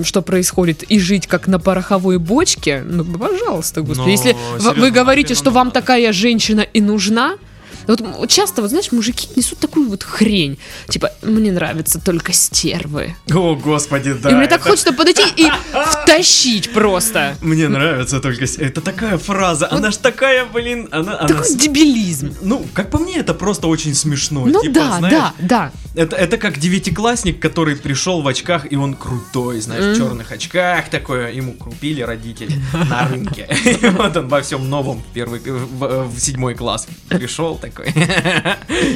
что 0.03 0.21
происходит, 0.21 0.83
и 0.83 0.99
жить 0.99 1.27
как 1.27 1.47
на 1.47 1.59
пороховой 1.59 2.19
бочке, 2.19 2.83
ну, 2.85 3.03
пожалуйста, 3.03 3.81
господи. 3.81 4.05
Но, 4.05 4.11
если 4.11 4.35
серьезно, 4.59 4.73
вы 4.73 4.91
говорите, 4.91 5.33
что 5.33 5.49
оно 5.49 5.55
вам 5.55 5.67
надо? 5.67 5.81
такая 5.81 6.13
женщина 6.13 6.61
и 6.61 6.81
нужна, 6.81 7.37
вот 7.87 8.01
вот 8.01 8.29
часто, 8.29 8.61
вот 8.61 8.69
знаешь, 8.69 8.91
мужики 8.91 9.27
несут 9.35 9.59
такую 9.59 9.89
вот 9.89 10.03
хрень. 10.03 10.57
Типа, 10.89 11.11
мне 11.21 11.51
нравятся 11.51 11.99
только 11.99 12.33
стервы. 12.33 13.15
О, 13.33 13.55
господи, 13.55 14.13
да. 14.13 14.29
и 14.29 14.33
мне 14.33 14.47
так 14.47 14.61
это- 14.61 14.69
хочется 14.69 14.93
подойти 14.93 15.23
и 15.37 15.47
втащить 16.03 16.71
просто. 16.73 17.35
Мне 17.41 17.67
нравится 17.69 18.19
только... 18.19 18.45
Это 18.57 18.81
такая 18.81 19.17
фраза, 19.17 19.67
она 19.71 19.91
ж 19.91 19.97
такая, 19.97 20.45
блин, 20.45 20.87
она... 20.91 21.19
она 21.19 21.27
Такой 21.27 21.45
с- 21.45 21.55
дебилизм. 21.55 22.33
Ну, 22.41 22.65
как 22.73 22.89
по 22.89 22.97
мне, 22.97 23.17
это 23.17 23.33
просто 23.33 23.67
очень 23.67 23.93
смешно. 23.95 24.45
Ну 24.45 24.61
Типа, 24.61 24.73
да, 24.75 24.97
знаешь, 24.97 25.13
да, 25.15 25.33
да. 25.39 25.71
Это, 25.95 26.15
это 26.15 26.37
как 26.37 26.57
девятиклассник, 26.59 27.39
который 27.39 27.75
пришел 27.75 28.21
в 28.21 28.27
очках, 28.27 28.71
и 28.71 28.75
он 28.75 28.95
крутой, 28.95 29.59
знаешь, 29.61 29.83
в 29.83 29.87
Мгм. 29.89 29.97
черных 29.97 30.31
очках 30.31 30.89
такое, 30.89 31.31
ему 31.31 31.53
купили 31.53 32.01
родители 32.01 32.59
на 32.73 33.07
рынке. 33.07 33.47
И 33.65 33.85
вот 33.87 34.15
он 34.17 34.27
во 34.27 34.41
всем 34.41 34.69
новом 34.69 34.99
в 35.01 35.13
первый, 35.13 35.39
в, 35.39 36.07
в 36.07 36.19
седьмой 36.19 36.55
класс 36.55 36.87
пришел 37.09 37.57
такой. 37.73 37.93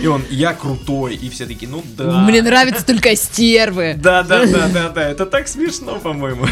И 0.02 0.08
он, 0.08 0.24
я 0.30 0.54
крутой, 0.54 1.16
и 1.16 1.30
все 1.30 1.46
такие, 1.46 1.70
ну 1.70 1.84
да. 1.98 2.20
Мне 2.22 2.42
нравятся 2.42 2.86
только 2.86 3.16
стервы. 3.16 3.96
Да, 3.98 4.24
да, 4.24 4.46
да, 4.46 4.68
да, 4.74 4.90
да, 4.90 5.10
это 5.10 5.26
так 5.26 5.48
смешно, 5.48 6.00
по-моему. 6.00 6.46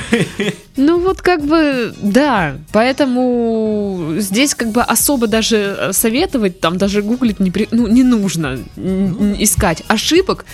Ну 0.77 0.99
вот 0.99 1.21
как 1.21 1.43
бы, 1.45 1.93
да, 2.01 2.55
поэтому 2.73 4.15
здесь 4.17 4.55
как 4.55 4.71
бы 4.71 4.81
особо 4.81 5.27
даже 5.27 5.89
советовать, 5.93 6.59
там 6.59 6.77
даже 6.77 7.01
гуглить 7.01 7.39
не, 7.39 7.51
при- 7.51 7.69
ну, 7.71 7.87
не 7.87 8.03
нужно, 8.03 8.59
искать 9.39 9.83
ошибок, 9.87 10.45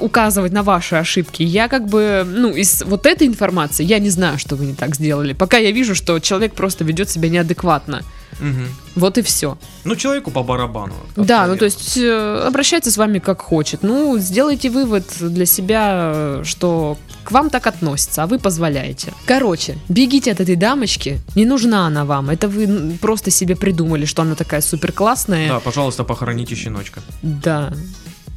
указывать 0.00 0.52
на 0.52 0.62
ваши 0.62 0.96
ошибки. 0.96 1.42
Я 1.42 1.68
как 1.68 1.86
бы, 1.86 2.24
ну, 2.26 2.54
из 2.54 2.82
вот 2.82 3.06
этой 3.06 3.26
информации, 3.26 3.84
я 3.84 3.98
не 3.98 4.10
знаю, 4.10 4.38
что 4.38 4.56
вы 4.56 4.66
не 4.66 4.74
так 4.74 4.94
сделали. 4.94 5.32
Пока 5.32 5.58
я 5.58 5.70
вижу, 5.70 5.94
что 5.94 6.18
человек 6.18 6.54
просто 6.54 6.84
ведет 6.84 7.10
себя 7.10 7.28
неадекватно. 7.28 8.02
Мгм. 8.40 8.68
Вот 8.96 9.18
и 9.18 9.22
все. 9.22 9.56
Ну, 9.84 9.96
человеку 9.96 10.30
по 10.30 10.42
барабану. 10.42 10.94
Да, 11.16 11.46
ну 11.46 11.56
то 11.56 11.64
есть 11.64 11.96
э, 11.96 12.44
обращается 12.46 12.90
с 12.90 12.96
вами 12.96 13.18
как 13.18 13.40
хочет. 13.40 13.82
Ну, 13.82 14.18
сделайте 14.18 14.68
вывод 14.68 15.04
для 15.20 15.46
себя, 15.46 16.40
что 16.44 16.98
к 17.24 17.32
вам 17.32 17.50
так 17.50 17.66
относятся, 17.66 18.22
а 18.22 18.26
вы 18.26 18.38
позволяете. 18.38 19.12
Короче, 19.26 19.78
бегите 19.88 20.32
от 20.32 20.40
этой 20.40 20.56
дамочки, 20.56 21.20
не 21.34 21.46
нужна 21.46 21.86
она 21.86 22.04
вам. 22.04 22.30
Это 22.30 22.48
вы 22.48 22.98
просто 23.00 23.30
себе 23.30 23.56
придумали, 23.56 24.04
что 24.04 24.22
она 24.22 24.34
такая 24.34 24.60
супер 24.60 24.92
классная. 24.92 25.48
Да, 25.48 25.60
пожалуйста, 25.60 26.04
похороните 26.04 26.54
щеночка. 26.54 27.00
Да. 27.22 27.72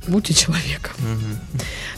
Будьте 0.09 0.33
человеком. 0.33 0.93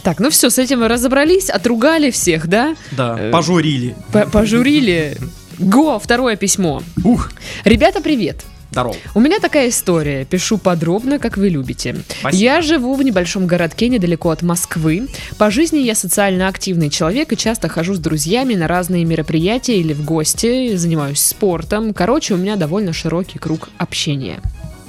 Так, 0.04 0.20
ну 0.20 0.30
все, 0.30 0.50
с 0.50 0.58
этим 0.60 0.80
мы 0.82 0.88
разобрались, 0.88 1.50
отругали 1.50 2.12
всех, 2.12 2.48
да? 2.48 2.76
Да, 2.92 3.18
Э, 3.20 3.32
пожурили. 3.32 3.96
П- 4.12 4.28
Пожурили. 4.28 5.18
Го, 5.60 6.00
второе 6.00 6.36
письмо. 6.36 6.82
Ух, 7.04 7.30
Ребята, 7.66 8.02
привет. 8.02 8.44
здорово. 8.72 8.96
У 9.14 9.20
меня 9.20 9.40
такая 9.40 9.70
история. 9.70 10.26
Пишу 10.26 10.58
подробно, 10.58 11.20
как 11.20 11.38
вы 11.38 11.50
любите. 11.50 11.96
Спасибо. 12.20 12.42
Я 12.42 12.62
живу 12.62 12.96
в 12.96 13.04
небольшом 13.04 13.46
городке 13.46 13.88
недалеко 13.90 14.32
от 14.32 14.42
Москвы. 14.42 15.08
По 15.38 15.52
жизни 15.52 15.78
я 15.80 15.94
социально 15.94 16.48
активный 16.48 16.90
человек 16.90 17.32
и 17.32 17.38
часто 17.38 17.70
хожу 17.70 17.94
с 17.94 18.00
друзьями 18.00 18.56
на 18.56 18.68
разные 18.68 19.06
мероприятия 19.06 19.78
или 19.78 19.94
в 19.94 20.04
гости, 20.04 20.76
занимаюсь 20.78 21.20
спортом. 21.20 21.94
Короче, 21.94 22.34
у 22.34 22.38
меня 22.38 22.56
довольно 22.56 22.92
широкий 22.92 23.38
круг 23.40 23.70
общения. 23.78 24.40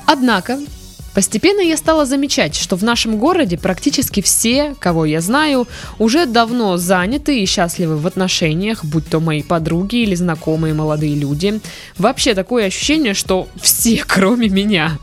Однако, 0.06 0.58
постепенно 1.14 1.61
я 1.61 1.76
стала 1.76 2.07
замечать, 2.07 2.57
что 2.57 2.76
в 2.76 2.85
нашем 2.85 3.19
городе 3.19 3.59
практически 3.59 4.23
все, 4.23 4.75
кого 4.78 5.04
я 5.04 5.21
знаю, 5.21 5.69
уже 5.99 6.26
давно 6.26 6.76
заняты 6.76 7.40
и 7.40 7.47
счастливы 7.47 7.97
в 7.97 8.07
отношениях, 8.07 8.85
будь 8.85 9.09
то 9.09 9.21
мои 9.21 9.42
подруги 9.42 9.97
или 9.97 10.14
знакомые 10.14 10.75
молодые 10.75 11.14
люди. 11.14 11.61
Вообще 11.99 12.35
такое 12.35 12.66
ощущение, 12.66 13.14
что 13.14 13.49
все, 13.61 14.02
кроме 14.07 14.49
меня. 14.49 14.99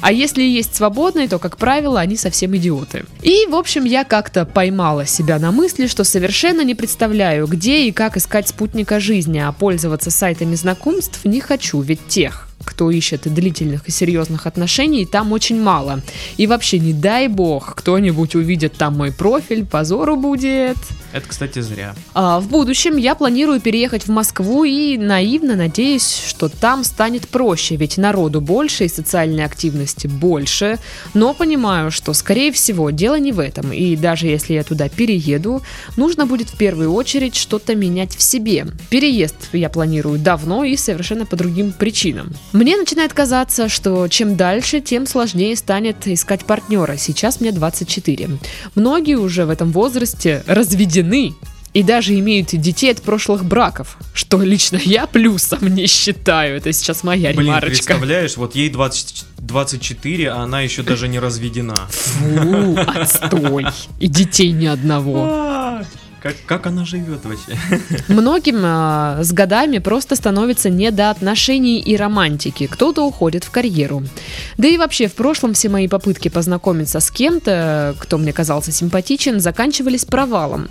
А 0.00 0.12
если 0.12 0.42
есть 0.42 0.74
свободные, 0.74 1.28
то, 1.28 1.38
как 1.38 1.56
правило, 1.56 2.00
они 2.00 2.16
совсем 2.16 2.56
идиоты. 2.56 3.04
И, 3.22 3.46
в 3.48 3.54
общем, 3.54 3.84
я 3.84 4.04
как-то 4.04 4.44
поймала 4.44 5.06
себя 5.06 5.38
на 5.38 5.52
мысли, 5.52 5.86
что 5.86 6.04
совершенно 6.04 6.62
не 6.62 6.74
представляю, 6.74 7.46
где 7.46 7.86
и 7.86 7.92
как 7.92 8.16
искать 8.16 8.48
спутника 8.48 9.00
жизни, 9.00 9.38
а 9.38 9.52
пользоваться 9.52 10.10
сайтами 10.10 10.54
знакомств 10.54 11.20
не 11.24 11.40
хочу, 11.40 11.80
ведь 11.80 12.06
тех, 12.08 12.47
кто 12.64 12.90
ищет 12.90 13.22
длительных 13.32 13.88
и 13.88 13.90
серьезных 13.90 14.46
отношений, 14.46 15.06
там 15.06 15.32
очень 15.32 15.60
мало. 15.60 16.00
И 16.36 16.46
вообще, 16.46 16.78
не 16.78 16.92
дай 16.92 17.28
бог, 17.28 17.74
кто-нибудь 17.74 18.34
увидит 18.34 18.74
там 18.74 18.96
мой 18.96 19.12
профиль, 19.12 19.64
позору 19.64 20.16
будет. 20.16 20.76
Это, 21.12 21.26
кстати, 21.26 21.60
зря. 21.60 21.94
А, 22.12 22.38
в 22.38 22.48
будущем 22.48 22.96
я 22.96 23.14
планирую 23.14 23.60
переехать 23.60 24.04
в 24.04 24.10
Москву 24.10 24.64
и 24.64 24.98
наивно 24.98 25.56
надеюсь, 25.56 26.22
что 26.28 26.48
там 26.48 26.84
станет 26.84 27.28
проще, 27.28 27.76
ведь 27.76 27.96
народу 27.96 28.40
больше 28.40 28.84
и 28.84 28.88
социальной 28.88 29.44
активности 29.44 30.06
больше. 30.06 30.78
Но 31.14 31.32
понимаю, 31.32 31.90
что, 31.90 32.12
скорее 32.12 32.52
всего, 32.52 32.90
дело 32.90 33.18
не 33.18 33.32
в 33.32 33.40
этом. 33.40 33.72
И 33.72 33.96
даже 33.96 34.26
если 34.26 34.54
я 34.54 34.64
туда 34.64 34.88
перееду, 34.88 35.62
нужно 35.96 36.26
будет 36.26 36.50
в 36.50 36.58
первую 36.58 36.92
очередь 36.92 37.36
что-то 37.36 37.74
менять 37.74 38.14
в 38.14 38.22
себе. 38.22 38.66
Переезд 38.90 39.48
я 39.52 39.70
планирую 39.70 40.18
давно 40.18 40.64
и 40.64 40.76
совершенно 40.76 41.24
по 41.24 41.36
другим 41.36 41.72
причинам. 41.72 42.34
Мне 42.52 42.76
начинает 42.76 43.12
казаться, 43.12 43.68
что 43.68 44.08
чем 44.08 44.36
дальше, 44.36 44.80
тем 44.80 45.06
сложнее 45.06 45.54
станет 45.56 46.06
искать 46.06 46.44
партнера. 46.44 46.96
Сейчас 46.96 47.40
мне 47.40 47.52
24. 47.52 48.30
Многие 48.74 49.16
уже 49.16 49.44
в 49.44 49.50
этом 49.50 49.70
возрасте 49.70 50.42
разведены 50.46 51.34
и 51.74 51.82
даже 51.82 52.18
имеют 52.18 52.48
детей 52.48 52.90
от 52.90 53.02
прошлых 53.02 53.44
браков, 53.44 53.98
что 54.14 54.40
лично 54.42 54.80
я 54.82 55.06
плюсом 55.06 55.74
не 55.74 55.86
считаю. 55.86 56.56
Это 56.56 56.72
сейчас 56.72 57.04
моя 57.04 57.30
Блин, 57.34 57.48
ремарочка. 57.48 57.68
представляешь, 57.70 58.36
вот 58.36 58.54
ей 58.54 58.70
20 58.70 59.26
24, 59.38 60.30
а 60.30 60.36
она 60.38 60.62
еще 60.62 60.82
даже 60.82 61.08
не 61.08 61.18
разведена. 61.18 61.76
Фу, 61.90 62.76
отстой. 62.78 63.66
И 64.00 64.08
детей 64.08 64.50
ни 64.50 64.66
одного. 64.66 65.82
Как, 66.20 66.34
как 66.46 66.66
она 66.66 66.84
живет 66.84 67.24
вообще? 67.24 67.56
Многим 68.08 68.60
а, 68.64 69.18
с 69.22 69.32
годами 69.32 69.78
просто 69.78 70.16
становится 70.16 70.68
не 70.68 70.90
до 70.90 71.10
отношений 71.10 71.78
и 71.78 71.96
романтики. 71.96 72.66
Кто-то 72.66 73.06
уходит 73.06 73.44
в 73.44 73.50
карьеру. 73.50 74.02
Да 74.56 74.66
и 74.66 74.76
вообще, 74.76 75.06
в 75.06 75.14
прошлом 75.14 75.54
все 75.54 75.68
мои 75.68 75.86
попытки 75.86 76.28
познакомиться 76.28 77.00
с 77.00 77.10
кем-то, 77.10 77.94
кто 77.98 78.18
мне 78.18 78.32
казался 78.32 78.72
симпатичен, 78.72 79.38
заканчивались 79.40 80.04
провалом. 80.04 80.68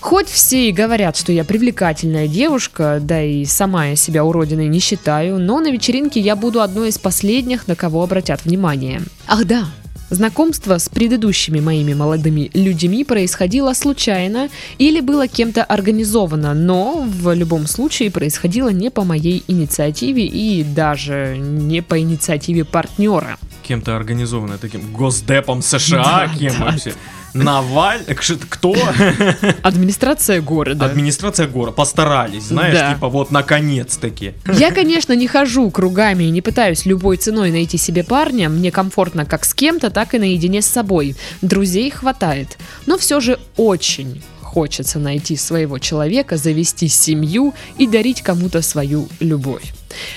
Хоть 0.00 0.28
все 0.28 0.68
и 0.68 0.72
говорят, 0.72 1.16
что 1.16 1.30
я 1.30 1.44
привлекательная 1.44 2.26
девушка, 2.26 2.98
да 3.02 3.22
и 3.22 3.44
сама 3.44 3.88
я 3.88 3.96
себя 3.96 4.24
уродиной 4.24 4.66
не 4.66 4.80
считаю, 4.80 5.38
но 5.38 5.60
на 5.60 5.70
вечеринке 5.70 6.20
я 6.20 6.36
буду 6.36 6.62
одной 6.62 6.88
из 6.88 6.98
последних, 6.98 7.68
на 7.68 7.76
кого 7.76 8.02
обратят 8.02 8.44
внимание. 8.44 9.02
Ах 9.26 9.44
да, 9.44 9.66
Знакомство 10.10 10.76
с 10.78 10.88
предыдущими 10.88 11.60
моими 11.60 11.94
молодыми 11.94 12.50
людьми 12.52 13.04
происходило 13.04 13.74
случайно 13.74 14.48
или 14.78 15.00
было 15.00 15.28
кем-то 15.28 15.62
организовано, 15.62 16.52
но 16.52 17.06
в 17.06 17.32
любом 17.32 17.68
случае 17.68 18.10
происходило 18.10 18.70
не 18.70 18.90
по 18.90 19.04
моей 19.04 19.44
инициативе 19.46 20.26
и 20.26 20.64
даже 20.64 21.36
не 21.38 21.80
по 21.80 22.00
инициативе 22.00 22.64
партнера. 22.64 23.38
Кем-то 23.62 23.94
организованное 23.96 24.58
таким 24.58 24.92
госдепом 24.92 25.62
США, 25.62 26.02
Да, 26.26 26.34
кем 26.36 26.54
да. 26.58 26.64
вообще? 26.66 26.92
Наваль... 27.34 28.02
Кш- 28.06 28.44
Кто? 28.48 28.74
Администрация 29.62 30.40
города. 30.40 30.84
Администрация 30.86 31.46
города. 31.46 31.72
Постарались, 31.76 32.44
знаешь, 32.44 32.74
Да. 32.74 32.94
типа 32.94 33.08
вот 33.08 33.30
наконец-таки. 33.30 34.34
Я, 34.52 34.70
конечно, 34.72 35.12
не 35.14 35.26
хожу 35.26 35.70
кругами 35.70 36.24
и 36.24 36.30
не 36.30 36.40
пытаюсь 36.40 36.86
любой 36.86 37.16
ценой 37.16 37.50
найти 37.50 37.78
себе 37.78 38.04
парня. 38.04 38.48
Мне 38.48 38.70
комфортно 38.70 39.24
как 39.26 39.44
с 39.44 39.54
кем-то, 39.54 39.90
так 39.90 40.14
и 40.14 40.18
наедине 40.18 40.62
с 40.62 40.66
собой. 40.66 41.16
Друзей 41.42 41.90
хватает. 41.90 42.58
Но 42.86 42.98
все 42.98 43.20
же 43.20 43.38
очень 43.56 44.22
хочется 44.42 44.98
найти 44.98 45.36
своего 45.36 45.78
человека, 45.78 46.36
завести 46.36 46.88
семью 46.88 47.54
и 47.78 47.86
дарить 47.86 48.20
кому-то 48.20 48.62
свою 48.62 49.08
любовь. 49.20 49.72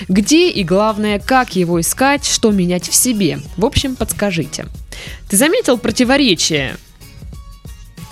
Где 0.08 0.50
и 0.50 0.64
главное, 0.64 1.20
как 1.20 1.54
его 1.54 1.80
искать, 1.80 2.24
что 2.26 2.50
менять 2.50 2.88
в 2.88 2.94
себе. 2.96 3.38
В 3.56 3.64
общем, 3.64 3.94
подскажите. 3.94 4.66
Ты 5.28 5.36
заметил 5.36 5.78
противоречие? 5.78 6.76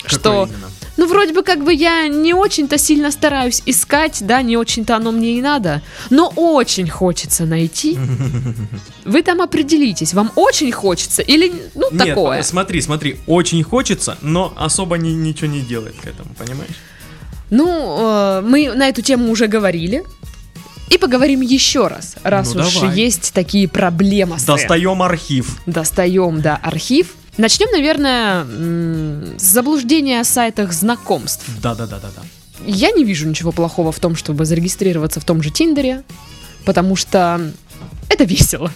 Какое 0.03 0.19
Что 0.19 0.49
именно? 0.51 0.71
ну, 0.97 1.07
вроде 1.07 1.33
бы, 1.33 1.43
как 1.43 1.65
бы 1.65 1.73
я 1.73 2.09
не 2.09 2.35
очень-то 2.35 2.77
сильно 2.79 3.11
стараюсь 3.11 3.63
искать, 3.67 4.19
да, 4.21 4.43
не 4.43 4.57
очень-то 4.57 4.97
оно 4.97 5.13
мне 5.13 5.39
и 5.39 5.43
надо, 5.43 5.81
но 6.11 6.33
очень 6.37 6.89
хочется 6.89 7.45
найти. 7.47 7.97
Вы 9.05 9.23
там 9.23 9.41
определитесь, 9.41 10.15
вам 10.15 10.31
очень 10.37 10.73
хочется 10.73 11.23
или, 11.23 11.53
ну, 11.75 11.89
Нет, 11.93 12.09
такое. 12.09 12.43
смотри, 12.43 12.81
смотри, 12.81 13.17
очень 13.27 13.63
хочется, 13.63 14.19
но 14.23 14.53
особо 14.57 14.99
ни- 14.99 15.11
ничего 15.11 15.47
не 15.49 15.61
делает 15.61 15.95
к 16.01 16.07
этому, 16.07 16.35
понимаешь? 16.35 16.75
Ну, 17.51 17.97
э, 18.01 18.41
мы 18.43 18.73
на 18.75 18.89
эту 18.89 19.03
тему 19.03 19.31
уже 19.31 19.47
говорили. 19.47 20.05
И 20.91 20.99
поговорим 20.99 21.41
еще 21.41 21.87
раз, 21.87 22.17
раз 22.23 22.55
Ну, 22.55 22.61
уж 22.63 22.75
давай. 22.75 22.97
есть 22.99 23.33
такие 23.33 23.67
проблемы. 23.67 24.37
Достаем 24.47 25.01
архив. 25.03 25.57
Достаем, 25.65 26.43
да, 26.43 26.59
архив. 26.63 27.15
Начнем, 27.39 27.71
наверное, 27.73 28.45
с 29.39 29.43
заблуждения 29.43 30.21
о 30.21 30.25
сайтах 30.25 30.73
знакомств. 30.73 31.45
Да-да-да-да-да. 31.63 32.23
Я 32.67 32.91
не 32.91 33.05
вижу 33.05 33.29
ничего 33.29 33.53
плохого 33.53 33.91
в 33.91 33.99
том, 33.99 34.15
чтобы 34.15 34.45
зарегистрироваться 34.45 35.19
в 35.19 35.25
том 35.25 35.43
же 35.43 35.51
Тиндере, 35.51 36.05
потому 36.65 36.95
что 36.95 37.41
это 38.09 38.25
весело. 38.25 38.71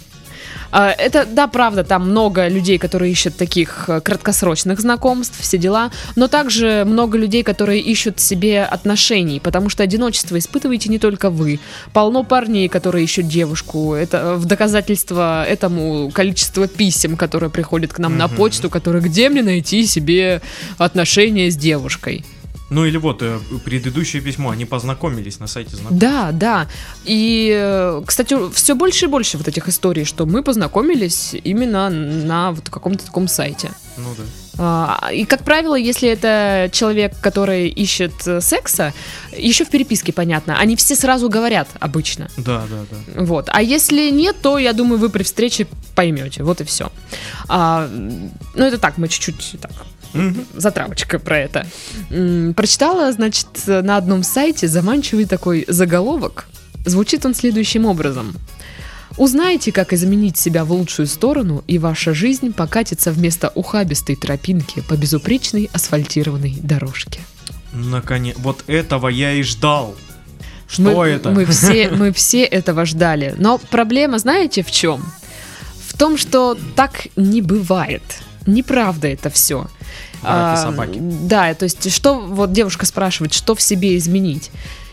А, 0.73 0.91
Это, 0.91 1.25
да, 1.27 1.47
правда, 1.47 1.85
там 1.85 2.11
много 2.11 2.49
людей, 2.49 2.79
которые 2.79 3.13
ищут 3.13 3.37
таких 3.37 3.85
э, 3.89 4.01
краткосрочных 4.01 4.81
знакомств, 4.81 5.37
все 5.41 5.59
дела, 5.59 5.91
но 6.17 6.29
также 6.29 6.85
много 6.87 7.19
людей, 7.19 7.43
которые 7.43 7.81
ищут 7.81 8.21
себе 8.21 8.65
отношений, 8.65 9.41
потому 9.41 9.69
что 9.71 9.83
одиночество 9.83 10.37
испытываете 10.39 10.89
не 10.89 10.99
только 10.99 11.31
вы. 11.31 11.61
Полно 11.93 12.25
парней, 12.25 12.69
которые 12.69 13.05
ищут 13.05 13.29
девушку. 13.29 13.95
Это 13.95 14.17
э, 14.19 14.35
в 14.37 14.45
доказательство 14.45 15.45
этому 15.45 16.11
количество 16.13 16.67
писем, 16.69 17.17
которые 17.17 17.51
приходят 17.51 17.93
к 17.93 17.99
нам 17.99 18.17
на 18.19 18.27
Мгм. 18.27 18.37
почту, 18.37 18.71
которые 18.71 19.03
где 19.03 19.29
мне 19.29 19.43
найти 19.43 19.87
себе 19.87 20.41
отношения 20.79 21.51
с 21.51 21.57
девушкой. 21.57 22.25
Ну 22.69 22.85
или 22.85 22.97
вот, 22.97 23.23
э, 23.23 23.39
предыдущее 23.65 24.21
письмо, 24.21 24.51
они 24.51 24.65
познакомились 24.65 25.39
на 25.39 25.47
сайте 25.47 25.77
знакомств. 25.77 26.01
Да, 26.01 26.31
да. 26.33 26.67
И, 27.05 27.53
э, 27.55 28.03
кстати, 28.05 28.37
все 28.53 28.75
больше 28.75 29.05
и 29.05 29.09
больше 29.09 29.39
вот 29.39 29.47
этих 29.47 29.69
историй, 29.69 30.05
что 30.05 30.27
мы 30.27 30.43
познакомились 30.43 31.35
именно 31.45 31.89
на 31.91 32.51
вот 32.51 32.69
каком-то 32.69 33.07
таком 33.07 33.29
сайте. 33.29 33.71
Ну 33.97 34.09
да. 34.17 34.25
А, 34.59 35.11
И, 35.13 35.27
как 35.27 35.45
правило, 35.45 35.77
если 35.77 36.09
это 36.09 36.69
человек, 36.73 37.13
который 37.21 37.69
ищет 37.69 38.15
э, 38.27 38.41
секса, 38.41 38.93
еще 39.37 39.65
в 39.65 39.69
переписке 39.69 40.13
понятно, 40.13 40.59
они 40.59 40.75
все 40.75 40.97
сразу 40.97 41.29
говорят 41.29 41.69
обычно. 41.79 42.29
Да, 42.37 42.65
да, 42.69 42.85
да. 42.91 43.23
Вот. 43.23 43.49
А 43.53 43.63
если 43.63 44.11
нет, 44.11 44.37
то, 44.43 44.59
я 44.59 44.73
думаю, 44.73 44.99
вы 44.99 45.09
при 45.09 45.23
встрече 45.23 45.69
поймете. 45.95 46.43
Вот 46.43 46.61
и 46.61 46.65
все. 46.65 46.91
ну, 47.49 48.65
это 48.65 48.79
так, 48.79 48.99
мы 48.99 49.09
чуть-чуть 49.09 49.61
так 49.61 49.71
Мгм. 50.13 50.47
затравочка 50.55 51.19
про 51.19 51.39
это. 51.39 51.67
Прочитала, 52.55 53.13
значит, 53.13 53.49
на 53.67 53.97
одном 53.97 54.23
сайте 54.23 54.69
заманчивый 54.69 55.27
такой 55.27 55.65
заголовок. 55.69 56.47
Звучит 56.85 57.27
он 57.27 57.35
следующим 57.35 57.85
образом. 57.87 58.35
Узнайте, 59.17 59.73
как 59.73 59.93
изменить 59.93 60.37
себя 60.37 60.65
в 60.65 60.73
лучшую 60.73 61.07
сторону, 61.07 61.65
и 61.67 61.79
ваша 61.79 62.13
жизнь 62.13 62.53
покатится 62.53 63.11
вместо 63.13 63.51
ухабистой 63.55 64.15
тропинки 64.15 64.83
по 64.83 64.95
безупречной 64.95 65.71
асфальтированной 65.73 66.59
дорожке. 66.63 67.21
Наконец, 67.73 68.37
вот 68.39 68.65
этого 68.67 69.09
я 69.09 69.33
и 69.33 69.43
ждал. 69.43 69.97
Что 70.69 70.83
мы, 70.83 71.07
это? 71.07 71.31
Мы 71.31 71.47
все, 71.47 71.89
мы 71.91 72.13
все 72.13 72.45
этого 72.45 72.85
ждали. 72.85 73.35
Но 73.39 73.59
проблема, 73.59 74.19
знаете, 74.19 74.63
в 74.63 74.71
чем? 74.71 75.03
В 75.89 75.97
том, 75.97 76.19
что 76.19 76.57
так 76.75 77.09
не 77.17 77.41
бывает. 77.41 78.03
Неправда 78.47 79.09
это 79.09 79.29
все. 79.31 79.67
Братья 80.23 80.63
собаки. 80.63 80.99
да, 81.01 81.53
то 81.55 81.65
есть, 81.65 81.93
что 81.93 82.19
вот 82.21 82.53
девушка 82.53 82.87
спрашивает, 82.87 83.33
что 83.33 83.55
в 83.55 83.61
себе 83.63 83.97
изменить. 83.97 84.51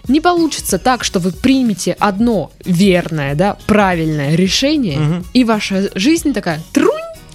Не 0.07 0.19
получится 0.19 0.79
так, 0.79 1.03
что 1.05 1.19
вы 1.19 1.31
примете 1.31 1.93
одно 1.93 2.51
верное, 2.65 3.35
да, 3.35 3.57
правильное 3.67 4.35
решение, 4.35 4.99
Мгм. 4.99 5.25
и 5.33 5.43
ваша 5.45 5.89
жизнь 5.95 6.33
такая 6.33 6.61
трунь, 6.73 6.89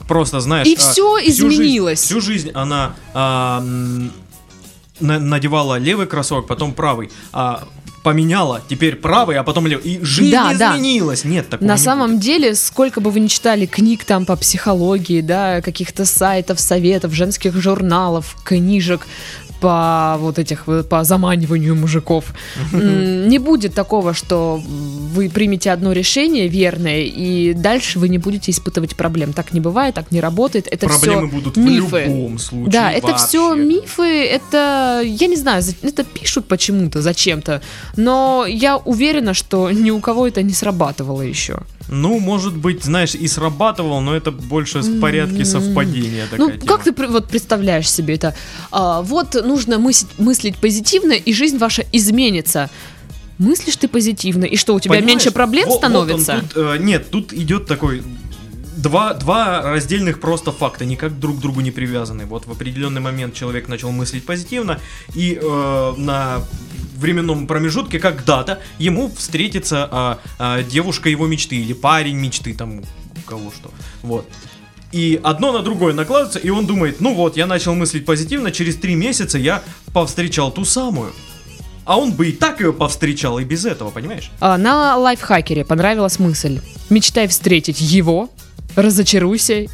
Просто 0.07 0.41
знаешь. 0.41 0.67
и 0.67 0.75
а, 0.75 0.79
все 0.79 1.17
всю 1.19 1.49
жизнь- 1.49 1.63
изменилось. 1.63 2.01
Всю 2.03 2.21
жизнь 2.21 2.51
она 2.55 2.95
а, 3.15 3.65
надевала 5.01 5.79
левый 5.79 6.07
кроссовок, 6.07 6.47
потом 6.47 6.73
правый. 6.75 7.11
А 7.33 7.67
поменяла, 8.03 8.63
теперь 8.69 8.97
правый, 8.97 9.37
а 9.37 9.43
потом 9.43 9.67
левый. 9.67 9.85
И 9.85 10.05
жизнь 10.05 10.33
Да, 10.33 10.53
да. 10.55 10.77
изменилась. 10.77 11.25
Нет 11.25 11.49
такого. 11.49 11.67
На 11.69 11.73
не 11.75 11.79
самом 11.79 12.11
будет. 12.13 12.21
деле, 12.21 12.55
сколько 12.55 13.01
бы 13.01 13.11
вы 13.11 13.21
ни 13.21 13.27
читали 13.29 13.67
книг 13.67 14.05
там 14.05 14.25
по 14.27 14.37
психологии, 14.37 15.21
да, 15.21 15.61
каких-то 15.61 16.05
сайтов, 16.05 16.61
советов, 16.61 17.13
женских 17.13 17.55
журналов, 17.61 18.37
книжек 18.45 19.07
по 19.61 20.17
вот 20.19 20.39
этих 20.39 20.65
по 20.89 21.05
заманиванию 21.05 21.75
мужиков, 21.75 22.33
не 22.73 23.39
будет 23.39 23.75
такого, 23.75 24.15
что 24.15 24.61
вы 25.15 25.29
примете 25.29 25.71
одно 25.71 25.93
решение 25.93 26.49
верное 26.49 27.03
и 27.03 27.55
дальше 27.55 27.99
вы 27.99 28.09
не 28.09 28.19
будете 28.19 28.51
испытывать 28.51 28.97
проблем. 28.97 29.33
Так 29.33 29.53
не 29.53 29.61
бывает, 29.61 29.95
так 29.95 30.11
не 30.11 30.21
работает. 30.21 30.69
Это 30.71 30.87
Проблемы 30.87 31.29
все 31.29 31.37
будут 31.37 31.57
мифы. 31.57 32.05
в 32.05 32.09
любом 32.09 32.39
случае. 32.39 32.73
Да, 32.73 32.93
это 32.93 33.17
все 33.17 33.49
вообще. 33.51 33.65
мифы, 33.65 34.25
это, 34.25 35.03
я 35.05 35.27
не 35.27 35.37
знаю, 35.37 35.63
это 35.83 36.05
пишут 36.05 36.47
почему-то, 36.47 37.03
зачем-то, 37.03 37.63
но 37.97 38.47
я 38.49 38.77
уверена, 38.77 39.35
что 39.35 39.71
ни 39.71 39.91
у 39.91 40.01
кого 40.01 40.27
это 40.27 40.43
не 40.43 40.53
срабатывало 40.53 41.23
еще. 41.23 41.61
Ну, 41.91 42.19
может 42.19 42.55
быть, 42.55 42.85
знаешь, 42.85 43.15
и 43.15 43.27
срабатывал, 43.29 44.01
но 44.01 44.15
это 44.15 44.31
больше 44.31 44.81
в 44.81 45.01
порядке 45.01 45.45
совпадения. 45.45 46.27
Ну, 46.37 46.51
такая 46.51 46.67
как 46.67 46.85
ты 46.85 46.93
тема. 46.93 47.09
вот 47.13 47.29
представляешь 47.29 47.91
себе 47.91 48.15
это? 48.15 48.35
А, 48.71 49.01
вот 49.03 49.35
нужно 49.49 49.79
мыслить, 49.79 50.19
мыслить 50.19 50.57
позитивно, 50.57 51.13
и 51.13 51.33
жизнь 51.33 51.59
ваша 51.59 51.85
изменится. 51.93 52.71
Мыслишь 53.39 53.77
ты 53.77 53.89
позитивно, 53.89 54.45
и 54.45 54.57
что, 54.57 54.75
у 54.75 54.81
тебя 54.81 54.95
Понимаешь, 54.95 55.15
меньше 55.15 55.31
проблем 55.31 55.69
вот- 55.69 55.83
вот 55.83 55.85
он 55.85 55.91
становится? 55.91 56.41
тут, 56.41 56.57
э, 56.57 56.77
нет, 56.79 57.11
тут 57.11 57.33
идет 57.33 57.67
такой 57.67 58.03
два, 58.77 59.15
два 59.15 59.63
раздельных 59.63 60.21
просто 60.21 60.53
факта, 60.53 60.85
никак 60.85 61.19
друг 61.19 61.39
к 61.39 61.41
другу 61.41 61.61
не 61.61 61.71
привязаны. 61.71 62.27
Вот 62.27 62.47
в 62.47 62.51
определенный 62.51 63.01
момент 63.01 63.35
человек 63.35 63.69
начал 63.69 63.91
мыслить 63.91 64.25
позитивно, 64.25 64.79
и 65.15 65.39
э, 65.41 65.95
на 65.97 66.43
временном 66.97 67.47
промежутке 67.47 67.99
когда-то 67.99 68.59
ему 68.79 69.09
встретится 69.17 69.89
а, 69.91 70.19
а, 70.39 70.63
девушка 70.63 71.09
его 71.09 71.29
мечты 71.29 71.55
или 71.55 71.73
парень 71.73 72.17
мечты, 72.17 72.55
там 72.55 72.81
у 72.81 73.21
кого 73.25 73.53
что. 73.53 73.71
Вот. 74.03 74.29
И 74.93 75.21
одно 75.23 75.53
на 75.53 75.63
другое 75.63 75.93
накладывается, 75.93 76.39
и 76.39 76.49
он 76.51 76.67
думает, 76.67 77.01
ну 77.01 77.15
вот, 77.15 77.37
я 77.37 77.47
начал 77.47 77.75
мыслить 77.75 78.07
позитивно, 78.07 78.51
через 78.51 78.77
три 78.77 78.95
месяца 78.95 79.39
я 79.39 79.63
повстречал 79.93 80.51
ту 80.51 80.65
самую. 80.65 81.13
А 81.85 81.99
он 81.99 82.13
бы 82.13 82.29
и 82.29 82.33
так 82.33 82.61
ее 82.61 82.73
повстречал, 82.73 83.39
и 83.39 83.45
без 83.45 83.65
этого, 83.65 83.91
понимаешь? 83.91 84.31
А, 84.41 84.59
на 84.59 84.97
лайфхакере 84.97 85.65
понравилась 85.65 86.19
мысль. 86.19 86.61
Мечтай 86.91 87.29
встретить 87.29 87.81
его, 87.81 88.31
разочаруйся 88.77 89.67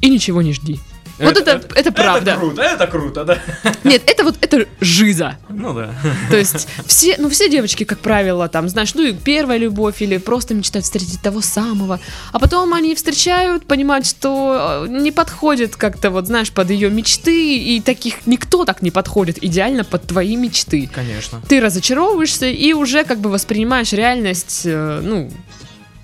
и 0.00 0.10
ничего 0.10 0.42
не 0.42 0.52
жди. 0.52 0.78
Вот 1.18 1.36
это, 1.36 1.62
это, 1.74 1.92
правда. 1.92 2.32
Это 2.32 2.40
круто, 2.40 2.62
это 2.62 2.86
круто, 2.86 3.24
да. 3.24 3.38
Нет, 3.84 4.02
это 4.06 4.24
вот 4.24 4.36
это 4.40 4.66
жиза. 4.80 5.38
Ну 5.48 5.72
да. 5.72 5.94
То 6.30 6.36
есть 6.36 6.68
все, 6.86 7.14
ну 7.18 7.30
все 7.30 7.48
девочки, 7.48 7.84
как 7.84 8.00
правило, 8.00 8.48
там, 8.48 8.68
знаешь, 8.68 8.94
ну 8.94 9.02
и 9.02 9.12
первая 9.12 9.58
любовь 9.58 10.02
или 10.02 10.18
просто 10.18 10.54
мечтают 10.54 10.84
встретить 10.84 11.22
того 11.22 11.40
самого, 11.40 12.00
а 12.32 12.38
потом 12.38 12.74
они 12.74 12.94
встречают, 12.94 13.66
понимают, 13.66 14.06
что 14.06 14.84
э, 14.86 14.88
не 14.90 15.10
подходит 15.10 15.76
как-то 15.76 16.10
вот, 16.10 16.26
знаешь, 16.26 16.52
под 16.52 16.70
ее 16.70 16.90
мечты 16.90 17.56
и 17.58 17.80
таких 17.80 18.26
никто 18.26 18.64
так 18.64 18.82
не 18.82 18.90
подходит 18.90 19.42
идеально 19.42 19.84
под 19.84 20.06
твои 20.06 20.36
мечты. 20.36 20.88
Конечно. 20.94 21.40
Ты 21.48 21.60
разочаровываешься 21.60 22.46
и 22.46 22.72
уже 22.74 23.04
как 23.04 23.20
бы 23.20 23.30
воспринимаешь 23.30 23.92
реальность, 23.92 24.62
э, 24.64 25.00
ну 25.02 25.30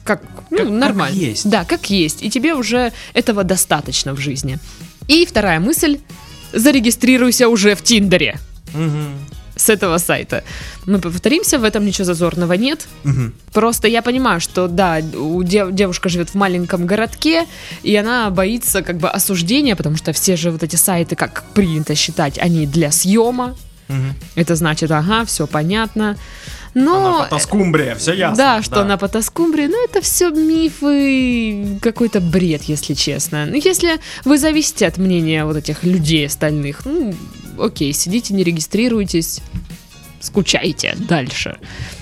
как, 0.04 0.22
ну, 0.50 0.56
Как- 0.58 0.66
как 0.66 0.74
нормально. 0.74 1.14
есть. 1.14 1.48
Да, 1.48 1.64
как 1.64 1.90
есть. 1.90 2.22
И 2.22 2.30
тебе 2.30 2.54
уже 2.54 2.92
этого 3.14 3.44
достаточно 3.44 4.14
в 4.14 4.18
жизни. 4.18 4.58
И 5.08 5.26
вторая 5.26 5.60
мысль. 5.60 5.98
Зарегистрируйся 6.52 7.48
уже 7.48 7.74
в 7.74 7.82
Тиндере 7.82 8.38
Мгм. 8.74 9.14
с 9.56 9.68
этого 9.70 9.98
сайта. 9.98 10.44
Мы 10.86 10.98
повторимся, 10.98 11.58
в 11.58 11.64
этом 11.64 11.84
ничего 11.86 12.04
зазорного 12.04 12.52
нет. 12.54 12.86
Мгм. 13.04 13.32
Просто 13.52 13.88
я 13.88 14.02
понимаю, 14.02 14.40
что 14.40 14.68
да, 14.68 15.00
у 15.16 15.42
дев- 15.42 15.72
девушка 15.72 16.08
живет 16.10 16.30
в 16.30 16.34
маленьком 16.34 16.86
городке, 16.86 17.46
и 17.82 17.96
она 17.96 18.28
боится 18.30 18.82
как 18.82 18.98
бы 18.98 19.08
осуждения, 19.08 19.76
потому 19.76 19.96
что 19.96 20.12
все 20.12 20.36
же 20.36 20.50
вот 20.50 20.62
эти 20.62 20.76
сайты, 20.76 21.16
как 21.16 21.42
принято 21.54 21.94
считать, 21.94 22.38
они 22.38 22.66
для 22.66 22.90
съема. 22.92 23.56
Мгм. 23.88 24.14
Это 24.36 24.54
значит, 24.56 24.90
ага, 24.90 25.24
все 25.24 25.46
понятно. 25.46 26.16
Но 26.74 27.16
Она 27.16 27.24
фотоскумбрия, 27.24 27.94
все 27.96 28.14
ясно. 28.14 28.36
да, 28.36 28.62
что 28.62 28.82
на 28.84 28.96
Потаскумбре, 28.96 29.68
ну 29.68 29.84
это 29.84 30.00
все 30.00 30.30
мифы, 30.30 31.78
какой-то 31.82 32.20
бред, 32.20 32.62
если 32.62 32.94
честно. 32.94 33.44
Ну, 33.44 33.54
если 33.56 34.00
вы 34.24 34.38
зависите 34.38 34.86
от 34.86 34.96
мнения 34.96 35.44
вот 35.44 35.56
этих 35.56 35.84
людей 35.84 36.26
остальных, 36.26 36.86
ну, 36.86 37.14
окей, 37.58 37.92
сидите, 37.92 38.32
не 38.32 38.42
регистрируйтесь, 38.42 39.40
скучайте 40.22 40.94
дальше. 40.98 41.58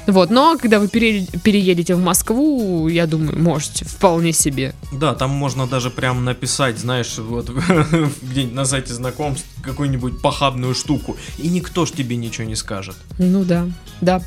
Вот, 0.06 0.30
но 0.30 0.56
когда 0.59 0.78
вы 0.78 0.88
пере- 0.88 1.26
переедете 1.42 1.94
в 1.94 2.00
Москву, 2.00 2.88
я 2.88 3.06
думаю, 3.06 3.38
можете 3.38 3.85
вполне 3.85 4.33
себе. 4.33 4.74
Да, 4.92 5.14
там 5.14 5.30
можно 5.30 5.66
даже 5.66 5.90
прям 5.90 6.24
написать, 6.24 6.78
знаешь, 6.78 7.18
вот 7.18 7.50
где-нибудь 8.22 8.54
на 8.54 8.64
сайте 8.64 8.92
знакомств 8.94 9.46
какую-нибудь 9.62 10.20
похабную 10.22 10.74
штуку, 10.74 11.16
и 11.38 11.48
никто 11.48 11.87
ж 11.87 11.90
тебе 11.92 12.16
ничего 12.16 12.46
не 12.46 12.56
скажет. 12.56 12.96
Ну 13.18 13.44
да, 13.44 13.66
да. 14.00 14.22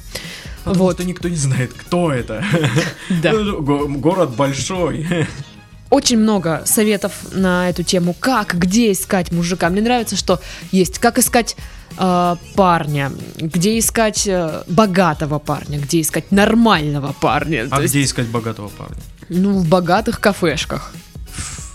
Потому 0.63 0.85
Вот. 0.85 0.95
что 0.95 1.03
никто 1.05 1.27
не 1.27 1.35
знает, 1.35 1.73
кто 1.73 2.11
это. 2.11 2.43
Да. 3.21 3.33
Го- 3.59 3.87
Город 3.87 4.35
большой. 4.35 5.05
Очень 5.93 6.17
много 6.17 6.63
советов 6.65 7.11
на 7.33 7.69
эту 7.69 7.83
тему, 7.83 8.15
как, 8.19 8.57
где 8.57 8.91
искать 8.91 9.31
мужика. 9.31 9.69
Мне 9.69 9.81
нравится, 9.81 10.15
что 10.15 10.39
есть, 10.71 10.97
как 10.97 11.19
искать 11.19 11.55
э, 11.99 12.35
парня, 12.55 13.11
где 13.37 13.77
искать 13.77 14.25
э, 14.27 14.63
богатого 14.67 15.37
парня, 15.37 15.77
где 15.77 16.01
искать 16.01 16.31
нормального 16.31 17.13
парня. 17.13 17.67
А 17.69 17.75
То 17.75 17.81
есть, 17.83 17.93
где 17.93 18.03
искать 18.03 18.25
богатого 18.25 18.69
парня? 18.69 18.97
ну, 19.29 19.59
в 19.59 19.67
богатых 19.67 20.19
кафешках, 20.19 20.91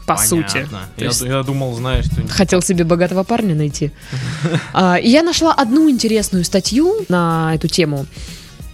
по 0.04 0.16
сути. 0.16 0.52
Понятно. 0.54 0.80
То 0.96 1.00
Я 1.04 1.06
есть- 1.10 1.20
я 1.22 1.42
думал, 1.44 1.74
знаешь, 1.76 2.06
что... 2.06 2.26
Хотел 2.28 2.60
себе 2.60 2.82
богатого 2.82 3.22
парня 3.22 3.54
найти. 3.54 3.92
А, 4.72 4.96
я 4.96 5.22
нашла 5.22 5.54
одну 5.54 5.88
интересную 5.88 6.42
статью 6.44 7.04
на 7.08 7.52
эту 7.54 7.68
тему. 7.68 8.04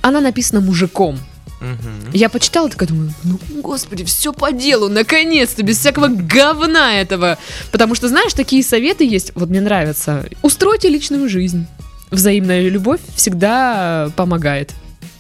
Она 0.00 0.20
написана 0.20 0.62
мужиком. 0.62 1.18
Мгм. 1.64 2.11
Я 2.12 2.29
почитала, 2.29 2.68
такая 2.68 2.88
думаю, 2.88 3.12
ну, 3.24 3.38
господи, 3.62 4.05
все 4.05 4.33
по 4.33 4.53
делу, 4.53 4.88
наконец-то, 4.88 5.62
без 5.62 5.79
всякого 5.79 6.09
говна 6.09 7.00
этого. 7.00 7.38
Потому 7.72 7.94
что, 7.94 8.09
знаешь, 8.09 8.35
такие 8.35 8.62
советы 8.62 9.05
есть, 9.05 9.33
вот 9.35 9.48
мне 9.48 9.61
нравится. 9.61 10.27
Устройте 10.42 10.88
личную 10.88 11.29
жизнь. 11.29 11.66
Взаимная 12.11 12.68
любовь 12.68 13.00
всегда 13.16 14.11
помогает. 14.14 14.72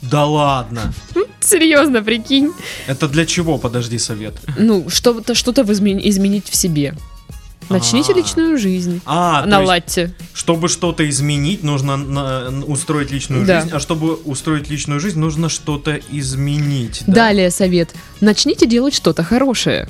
Да 0.02 0.26
ладно. 0.26 0.92
Серьезно, 1.40 2.02
прикинь. 2.02 2.52
Это 2.86 3.08
для 3.08 3.24
чего, 3.24 3.56
подожди, 3.58 3.98
совет? 3.98 4.34
Ну, 4.58 4.88
что-то 4.90 5.34
что-то 5.34 5.62
изменить 5.62 6.48
в 6.50 6.54
себе. 6.54 6.94
Начните 7.68 8.12
А. 8.12 8.16
личную 8.16 8.58
жизнь. 8.58 9.00
А, 9.06 9.44
Наладьте. 9.46 10.12
чтобы 10.34 10.68
что-то 10.68 11.08
изменить, 11.08 11.62
нужно 11.62 11.96
на- 11.96 12.64
устроить 12.66 13.10
личную 13.10 13.44
Да. 13.46 13.60
жизнь, 13.62 13.74
а 13.74 13.80
чтобы 13.80 14.14
устроить 14.14 14.68
личную 14.70 15.00
жизнь, 15.00 15.18
нужно 15.18 15.48
что-то 15.48 15.98
изменить. 16.10 17.02
да? 17.06 17.12
Далее 17.14 17.50
совет. 17.50 17.94
Начните 18.20 18.66
делать 18.66 18.94
что-то 18.94 19.22
хорошее. 19.24 19.88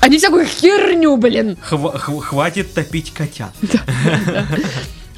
А 0.00 0.08
не 0.08 0.18
всякую 0.18 0.46
херню, 0.46 1.16
блин. 1.16 1.56
Хва- 1.70 1.96
хв- 1.96 2.20
хватит 2.20 2.74
топить 2.74 3.12
котят. 3.12 3.54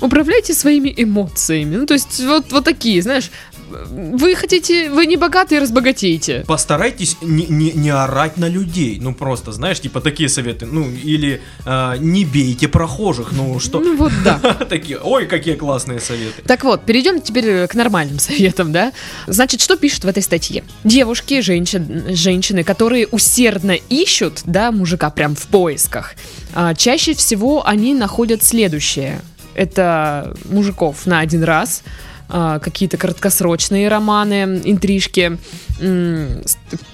Управляйте 0.01 0.53
своими 0.53 0.93
эмоциями. 0.95 1.77
Ну, 1.77 1.87
то 1.87 1.95
есть, 1.95 2.21
вот, 2.25 2.53
вот 2.53 2.65
такие, 2.65 3.01
знаешь, 3.01 3.31
вы 3.71 4.35
хотите, 4.35 4.91
вы 4.91 5.07
не 5.07 5.17
богатые, 5.17 5.61
разбогатейте. 5.61 6.45
Постарайтесь 6.47 7.17
не, 7.23 7.47
не, 7.47 7.73
не 7.73 7.91
орать 7.91 8.37
на 8.37 8.49
людей. 8.49 8.99
Ну 9.01 9.15
просто, 9.15 9.53
знаешь, 9.53 9.81
типа 9.81 10.01
такие 10.01 10.29
советы. 10.29 10.67
Ну, 10.67 10.91
или 10.91 11.41
э, 11.65 11.95
не 11.99 12.25
бейте 12.25 12.69
прохожих. 12.69 13.33
Ну 13.33 13.59
что? 13.61 13.81
Ну 13.81 13.97
вот 13.97 14.13
да. 14.25 14.39
Такие, 14.69 14.99
ой, 14.99 15.27
какие 15.27 15.55
классные 15.55 16.01
советы. 16.01 16.43
Так 16.47 16.65
вот, 16.65 16.85
перейдем 16.85 17.21
теперь 17.21 17.67
к 17.67 17.75
нормальным 17.75 18.19
советам, 18.19 18.73
да? 18.73 18.93
Значит, 19.27 19.61
что 19.61 19.77
пишут 19.77 20.05
в 20.05 20.09
этой 20.09 20.23
статье? 20.23 20.65
Девушки, 20.85 21.41
женщин, 21.41 22.05
женщины, 22.09 22.65
которые 22.65 23.07
усердно 23.09 23.73
ищут, 23.73 24.43
да, 24.45 24.73
мужика 24.73 25.11
прям 25.11 25.35
в 25.35 25.47
поисках, 25.49 26.15
а, 26.55 26.75
чаще 26.75 27.15
всего 27.15 27.67
они 27.67 27.95
находят 27.95 28.43
следующее. 28.43 29.21
это 29.55 30.37
мужиков 30.47 31.07
на 31.07 31.21
один 31.21 31.45
раз, 31.45 31.83
какие-то 32.29 32.97
краткосрочные 32.97 33.89
романы, 33.89 34.61
интрижки, 34.65 35.39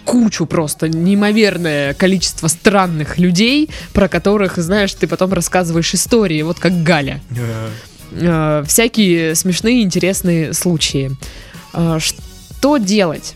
кучу 0.04 0.46
просто 0.46 0.88
неимоверное 0.88 1.94
количество 1.94 2.48
странных 2.48 3.18
людей, 3.18 3.70
про 3.92 4.08
которых, 4.08 4.56
знаешь, 4.58 4.92
ты 4.94 5.06
потом 5.06 5.32
рассказываешь 5.32 5.94
истории, 5.94 6.42
вот 6.42 6.58
как 6.58 6.82
Галя. 6.82 7.20
Э, 8.12 8.64
всякие 8.66 9.34
смешные, 9.34 9.82
интересные 9.82 10.52
случаи. 10.52 11.10
Э, 11.74 11.98
Что 12.00 12.78
делать? 12.78 13.34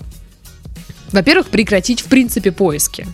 Во-первых, 1.12 1.48
прекратить 1.48 2.00
в 2.00 2.06
принципе 2.06 2.50
поиски. 2.50 3.06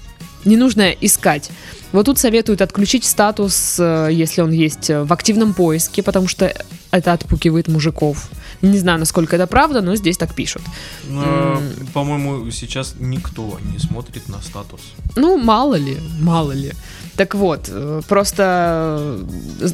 Не 0.45 0.57
нужно 0.57 0.91
искать. 0.91 1.51
Вот 1.93 2.07
тут 2.07 2.19
советуют 2.19 2.63
отключить 2.63 3.05
статус, 3.05 3.77
э, 3.79 4.09
если 4.11 4.41
он 4.41 4.53
есть 4.53 4.89
э, 4.91 5.03
в 5.03 5.13
активном 5.13 5.53
поиске, 5.53 6.03
потому 6.03 6.29
что 6.29 6.55
это 6.91 7.13
отпугивает 7.13 7.69
мужиков. 7.69 8.31
Не 8.63 8.79
знаю, 8.79 8.99
насколько 8.99 9.37
это 9.37 9.47
правда, 9.47 9.81
но 9.81 9.97
здесь 9.97 10.19
так 10.19 10.35
пишут. 10.35 10.63
но, 11.09 11.61
По-моему, 11.95 12.51
сейчас 12.51 12.95
никто 12.99 13.59
не 13.73 13.79
смотрит 13.79 14.29
на 14.29 14.41
статус. 14.43 14.81
Ну, 15.17 15.37
мало 15.39 15.77
ли, 15.77 15.97
мало 16.21 16.53
ли. 16.53 16.73
Так 17.17 17.35
вот, 17.35 17.69
э, 17.69 18.01
просто 18.09 19.19
э, 19.61 19.69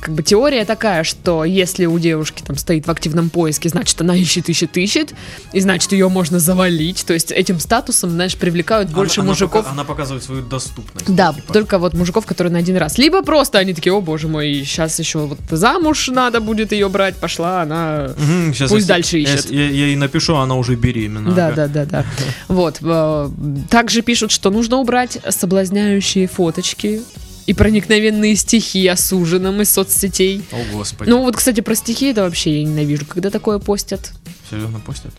как 0.00 0.14
бы 0.14 0.22
теория 0.22 0.64
такая, 0.64 1.04
что 1.04 1.44
если 1.44 1.86
у 1.86 1.98
девушки 1.98 2.42
там 2.42 2.56
стоит 2.56 2.86
в 2.86 2.90
активном 2.90 3.30
поиске, 3.30 3.68
значит 3.68 4.00
она 4.00 4.16
ищет, 4.16 4.48
ищет, 4.48 4.76
ищет, 4.76 5.14
и 5.52 5.60
значит 5.60 5.92
ее 5.92 6.08
можно 6.08 6.38
завалить. 6.38 7.04
То 7.06 7.12
есть 7.12 7.30
этим 7.30 7.60
статусом, 7.60 8.10
знаешь, 8.10 8.36
привлекают 8.36 8.90
больше 8.90 9.20
Она- 9.20 9.30
мужиков. 9.30 9.66
Она 9.70 9.84
показывает 9.84 10.24
свою 10.24 10.42
доступность. 10.42 11.14
Да, 11.14 11.32
типа. 11.32 11.52
только 11.52 11.78
вот 11.78 11.94
мужиков, 11.94 12.26
которые 12.26 12.52
на 12.52 12.58
один 12.58 12.76
раз. 12.76 12.98
Либо 12.98 13.22
просто 13.22 13.58
они 13.58 13.74
такие, 13.74 13.92
о 13.92 14.00
боже 14.00 14.28
мой, 14.28 14.62
сейчас 14.64 14.98
еще 14.98 15.18
вот 15.20 15.38
замуж 15.50 16.08
надо 16.08 16.40
будет 16.40 16.72
ее 16.72 16.88
брать, 16.88 17.16
пошла 17.16 17.62
она. 17.62 18.10
Мгм, 18.16 18.54
щас 18.54 18.70
Пусть 18.70 18.88
я- 18.88 18.94
дальше 18.94 19.18
ищет. 19.18 19.50
Я, 19.50 19.62
я 19.68 19.86
ей 19.86 19.96
напишу, 19.96 20.36
она 20.36 20.54
уже 20.56 20.74
беременна. 20.74 21.32
Да, 21.32 21.46
ага. 21.48 21.68
да, 21.68 21.68
да, 21.68 21.84
да. 21.84 22.04
Вот. 22.48 22.78
э, 22.82 23.30
Также 23.68 24.02
пишут, 24.02 24.30
что 24.32 24.50
нужно 24.50 24.76
убрать 24.78 25.18
соблазняющие 25.28 26.26
фоточки 26.26 26.79
и 26.84 27.54
проникновенные 27.54 28.36
стихи 28.36 28.86
о 28.86 28.96
суженом 28.96 29.60
из 29.60 29.70
соцсетей. 29.70 30.44
О, 30.52 30.56
господи. 30.72 31.08
Ну 31.10 31.22
вот, 31.22 31.36
кстати, 31.36 31.60
про 31.60 31.74
стихи 31.74 32.06
это 32.06 32.22
вообще 32.22 32.60
я 32.60 32.64
ненавижу, 32.64 33.06
когда 33.06 33.30
такое 33.30 33.58
постят. 33.58 34.12
Серьезно 34.50 34.78
постят? 34.80 35.12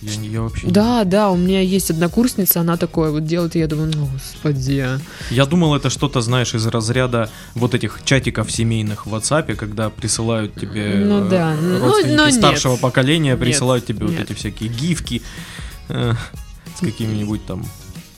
Я, 0.00 0.14
не- 0.16 0.28
я 0.28 0.42
вообще 0.42 0.66
не- 0.66 0.72
Да, 0.72 1.02
да, 1.04 1.30
у 1.30 1.36
меня 1.36 1.60
есть 1.60 1.90
однокурсница, 1.90 2.60
она 2.60 2.76
такое 2.76 3.10
вот 3.10 3.24
делает, 3.26 3.56
и 3.56 3.58
я 3.58 3.66
думаю, 3.66 3.90
ну, 3.94 4.06
господи. 4.06 4.78
а». 4.78 5.00
Я 5.30 5.44
думал, 5.44 5.74
это 5.74 5.90
что-то, 5.90 6.20
знаешь, 6.20 6.54
из 6.54 6.64
разряда 6.66 7.30
вот 7.56 7.74
этих 7.74 8.00
чатиков 8.04 8.50
семейных 8.50 9.06
в 9.06 9.14
WhatsApp, 9.14 9.54
когда 9.56 9.90
присылают 9.90 10.54
тебе 10.54 11.02
Ну 11.04 11.26
э, 11.26 11.28
да, 11.28 11.56
ну, 11.60 11.80
родственники 11.80 12.16
но 12.16 12.26
нет. 12.26 12.34
старшего 12.34 12.76
поколения, 12.76 13.30
Нет, 13.32 13.40
присылают 13.40 13.86
тебе 13.86 14.06
нет. 14.06 14.18
вот 14.20 14.30
эти 14.30 14.38
всякие 14.38 14.68
гифки 14.68 15.20
э, 15.88 16.12
с 16.76 16.80
какими-нибудь 16.80 17.44
там, 17.46 17.66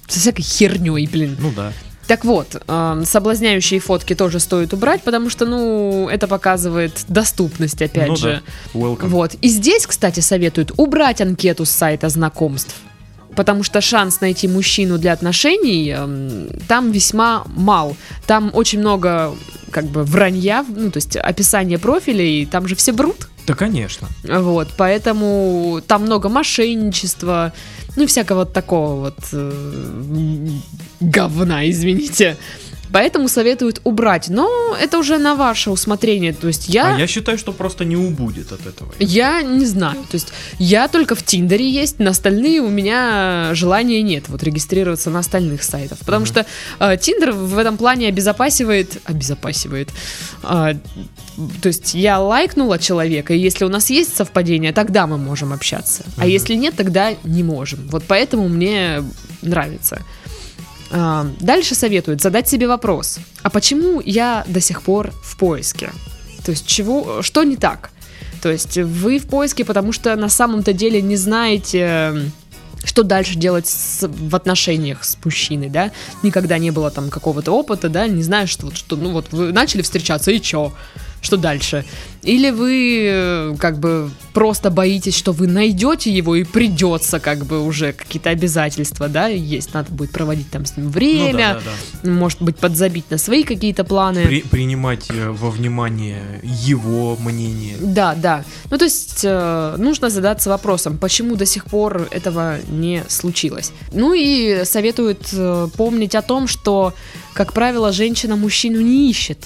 Со 0.06 0.20
всякой 0.20 0.42
херней, 0.42 1.06
блин. 1.06 1.36
ну 1.40 1.50
да. 1.56 1.72
Так 2.10 2.24
вот, 2.24 2.60
эм, 2.66 3.04
соблазняющие 3.04 3.78
фотки 3.78 4.16
тоже 4.16 4.40
стоит 4.40 4.74
убрать, 4.74 5.00
потому 5.02 5.30
что, 5.30 5.46
ну, 5.46 6.08
это 6.08 6.26
показывает 6.26 7.04
доступность, 7.06 7.80
опять 7.80 8.08
ну 8.08 8.16
же. 8.16 8.42
да. 8.74 8.80
Welcome. 8.80 9.06
Вот. 9.06 9.34
И 9.34 9.48
здесь, 9.48 9.86
кстати, 9.86 10.18
советуют 10.18 10.72
убрать 10.76 11.20
анкету 11.20 11.64
с 11.64 11.70
сайта 11.70 12.08
знакомств. 12.08 12.74
Потому 13.36 13.62
что 13.62 13.80
шанс 13.80 14.20
найти 14.20 14.48
мужчину 14.48 14.98
для 14.98 15.12
отношений 15.12 15.90
эм, 15.90 16.48
там 16.66 16.90
весьма 16.90 17.44
мал. 17.46 17.96
Там 18.26 18.50
очень 18.54 18.80
много 18.80 19.32
как 19.70 19.84
бы 19.84 20.02
вранья, 20.02 20.66
ну, 20.68 20.90
то 20.90 20.96
есть 20.96 21.14
описание 21.14 21.78
профилей, 21.78 22.44
там 22.44 22.66
же 22.66 22.74
все 22.74 22.90
врут. 22.90 23.28
Да, 23.46 23.54
конечно. 23.54 24.08
Вот, 24.24 24.68
поэтому 24.76 25.80
там 25.86 26.02
много 26.02 26.28
мошенничества, 26.28 27.52
ну 27.96 28.06
всякого 28.06 28.40
вот 28.40 28.52
такого 28.52 29.00
вот 29.00 29.18
э, 29.32 30.48
говна, 31.00 31.68
извините. 31.68 32.36
Поэтому 32.92 33.28
советуют 33.28 33.80
убрать. 33.84 34.28
Но 34.28 34.76
это 34.80 34.98
уже 34.98 35.18
на 35.18 35.34
ваше 35.34 35.70
усмотрение. 35.70 36.32
То 36.32 36.48
есть 36.48 36.68
я... 36.68 36.94
А 36.96 36.98
я 36.98 37.06
считаю, 37.06 37.38
что 37.38 37.52
просто 37.52 37.84
не 37.84 37.96
убудет 37.96 38.52
от 38.52 38.66
этого. 38.66 38.92
Я 38.98 39.42
не 39.42 39.64
знаю. 39.66 39.96
То 40.10 40.14
есть 40.16 40.32
я 40.58 40.88
только 40.88 41.14
в 41.14 41.22
Тиндере 41.22 41.68
есть, 41.68 41.98
на 41.98 42.10
остальные 42.10 42.60
у 42.60 42.68
меня 42.68 43.50
желания 43.54 44.02
нет 44.02 44.24
вот 44.28 44.42
регистрироваться 44.42 45.10
на 45.10 45.20
остальных 45.20 45.62
сайтах. 45.62 45.98
Потому 45.98 46.24
Мгм. 46.24 46.26
что 46.26 46.46
э, 46.80 46.96
Тиндер 46.96 47.32
в 47.32 47.58
этом 47.58 47.76
плане 47.76 48.08
обезопасивает... 48.08 48.98
Обезопасивает. 49.04 49.88
А, 50.42 50.74
то 51.62 51.68
есть 51.68 51.94
я 51.94 52.18
лайкнула 52.18 52.78
человека, 52.78 53.34
и 53.34 53.38
если 53.38 53.64
у 53.64 53.68
нас 53.68 53.90
есть 53.90 54.16
совпадение, 54.16 54.72
тогда 54.72 55.06
мы 55.06 55.16
можем 55.18 55.52
общаться. 55.52 56.04
А 56.16 56.20
Мгм. 56.22 56.28
если 56.28 56.54
нет, 56.54 56.74
тогда 56.76 57.12
не 57.24 57.42
можем. 57.42 57.80
Вот 57.88 58.04
поэтому 58.06 58.48
мне 58.48 59.02
нравится. 59.42 60.02
Дальше 60.90 61.74
советуют 61.74 62.20
задать 62.20 62.48
себе 62.48 62.66
вопрос. 62.66 63.18
А 63.42 63.50
почему 63.50 64.00
я 64.04 64.44
до 64.48 64.60
сих 64.60 64.82
пор 64.82 65.12
в 65.22 65.36
поиске? 65.36 65.90
То 66.44 66.50
есть 66.52 66.66
чего, 66.66 67.22
что 67.22 67.44
не 67.44 67.56
так? 67.56 67.90
То 68.42 68.50
есть 68.50 68.76
вы 68.78 69.18
в 69.18 69.26
поиске, 69.26 69.64
потому 69.64 69.92
что 69.92 70.16
на 70.16 70.28
самом-то 70.28 70.72
деле 70.72 71.02
не 71.02 71.16
знаете, 71.16 72.32
что 72.84 73.02
дальше 73.02 73.34
делать 73.34 73.66
с- 73.66 74.08
в 74.08 74.34
отношениях 74.34 75.04
с 75.04 75.18
мужчиной, 75.24 75.68
да? 75.68 75.90
Никогда 76.22 76.56
не 76.58 76.70
было 76.70 76.90
там 76.90 77.10
какого-то 77.10 77.52
опыта, 77.52 77.88
да? 77.88 78.06
Не 78.08 78.22
знаешь, 78.22 78.48
что 78.48 78.74
что, 78.74 78.96
ну 78.96 79.12
вот 79.12 79.26
вы 79.32 79.52
начали 79.52 79.82
встречаться 79.82 80.30
и 80.30 80.40
чё? 80.40 80.72
Что 81.20 81.36
дальше? 81.36 81.84
Или 82.22 82.50
вы 82.50 83.04
э, 83.06 83.56
как 83.58 83.78
бы 83.78 84.10
просто 84.34 84.70
боитесь, 84.70 85.16
что 85.16 85.32
вы 85.32 85.46
найдете 85.46 86.10
его 86.10 86.36
и 86.36 86.44
придется 86.44 87.18
как 87.18 87.46
бы 87.46 87.64
уже 87.64 87.92
какие-то 87.92 88.30
обязательства, 88.30 89.08
да, 89.08 89.26
есть, 89.26 89.72
надо 89.74 89.90
будет 89.92 90.10
проводить 90.12 90.50
там 90.50 90.66
с 90.66 90.76
ним 90.76 90.86
Ну 90.86 90.92
время, 90.92 91.32
да, 91.32 91.54
да, 91.54 91.60
да. 92.02 92.10
может 92.10 92.42
быть 92.42 92.56
подзабить 92.56 93.10
на 93.10 93.18
свои 93.18 93.42
какие-то 93.42 93.84
планы. 93.84 94.26
При- 94.26 94.42
принимать 94.42 95.06
э, 95.10 95.30
во 95.30 95.50
внимание 95.50 96.40
его 96.42 97.16
мнение. 97.16 97.76
Да, 97.80 98.14
да. 98.14 98.44
Ну, 98.70 98.76
то 98.78 98.84
есть 98.84 99.20
э, 99.24 99.76
нужно 99.78 100.10
задаться 100.10 100.50
вопросом, 100.50 100.98
почему 100.98 101.36
до 101.36 101.46
сих 101.46 101.64
пор 101.64 102.08
этого 102.10 102.58
не 102.68 103.02
случилось. 103.08 103.72
Ну 103.92 104.12
и 104.14 104.64
советуют 104.64 105.28
э, 105.32 105.68
помнить 105.76 106.14
о 106.14 106.22
том, 106.22 106.48
что, 106.48 106.92
как 107.32 107.52
правило, 107.54 107.92
женщина 107.92 108.36
мужчину 108.36 108.80
не 108.80 109.10
ищет. 109.10 109.38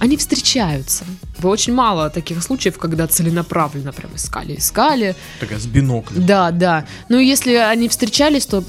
Они 0.00 0.16
встречаются. 0.16 1.04
Вы 1.38 1.50
очень 1.50 1.74
мало 1.74 2.08
таких 2.08 2.42
случаев, 2.42 2.78
когда 2.78 3.06
целенаправленно 3.06 3.92
прям 3.92 4.10
искали, 4.16 4.56
искали. 4.56 5.14
Такая 5.38 5.58
с 5.58 5.66
биноклем. 5.66 6.24
Да, 6.24 6.50
да. 6.50 6.86
Ну, 7.10 7.18
если 7.18 7.54
они 7.54 7.86
встречались, 7.90 8.46
то 8.46 8.64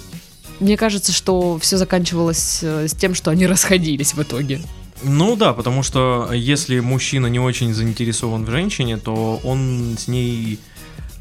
мне 0.60 0.76
кажется, 0.76 1.14
что 1.14 1.58
все 1.58 1.78
заканчивалось 1.78 2.60
э, 2.62 2.88
с 2.90 2.94
тем, 2.94 3.16
что 3.16 3.32
они 3.32 3.48
расходились 3.48 4.14
в 4.14 4.22
итоге. 4.22 4.62
Ну 5.04 5.38
да, 5.38 5.54
потому 5.54 5.84
что 5.84 6.32
если 6.34 6.82
мужчина 6.82 7.28
не 7.28 7.40
очень 7.40 7.74
заинтересован 7.74 8.44
в 8.44 8.52
женщине, 8.52 8.98
то 8.98 9.40
он 9.46 9.96
с 9.98 10.10
ней, 10.10 10.60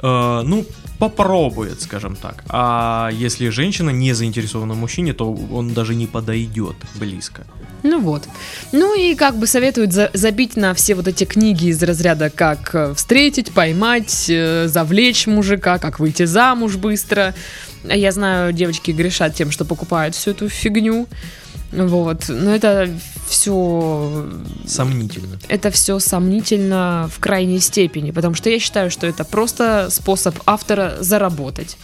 э, 0.03 0.43
ну, 0.45 0.67
попробует, 1.01 1.81
скажем 1.83 2.15
так. 2.15 2.45
А 2.49 3.11
если 3.13 3.49
женщина 3.49 3.91
не 3.91 4.13
заинтересована 4.13 4.75
в 4.75 4.77
мужчине, 4.77 5.13
то 5.15 5.33
он 5.53 5.75
даже 5.75 5.95
не 5.97 6.07
подойдет 6.07 6.77
близко. 6.95 7.43
Ну 7.83 7.99
вот. 8.01 8.29
Ну 8.73 8.95
и 8.95 9.15
как 9.15 9.37
бы 9.39 9.47
советуют 9.47 9.93
за- 9.93 10.11
забить 10.13 10.57
на 10.57 10.75
все 10.75 10.95
вот 10.95 11.09
эти 11.09 11.25
книги 11.25 11.69
из 11.69 11.83
разряда 11.83 12.29
как 12.29 12.75
э, 12.75 12.95
встретить, 12.95 13.51
поймать, 13.53 14.27
э, 14.29 14.69
завлечь 14.69 15.27
мужика, 15.27 15.79
как 15.79 15.99
выйти 15.99 16.27
замуж 16.27 16.77
быстро. 16.77 17.35
А 17.89 17.97
Я 17.97 18.13
знаю, 18.13 18.53
девочки 18.53 18.91
грешат 18.91 19.35
тем, 19.35 19.51
что 19.51 19.65
покупают 19.65 20.15
всю 20.15 20.33
эту 20.33 20.51
фигню. 20.51 21.07
Вот. 21.73 22.25
Но 22.29 22.55
это 22.55 22.89
все 23.29 24.29
Сомнительно. 24.67 25.39
это 25.49 25.71
все 25.71 25.99
сомнительно 26.01 27.09
в 27.15 27.21
крайней 27.21 27.61
степени, 27.61 28.11
потому 28.11 28.35
что 28.35 28.51
я 28.51 28.59
считаю, 28.59 28.91
что 28.91 29.07
это 29.07 29.25
просто 29.25 29.89
способ 29.91 30.37
автора 30.47 30.97
заработать. 31.01 31.77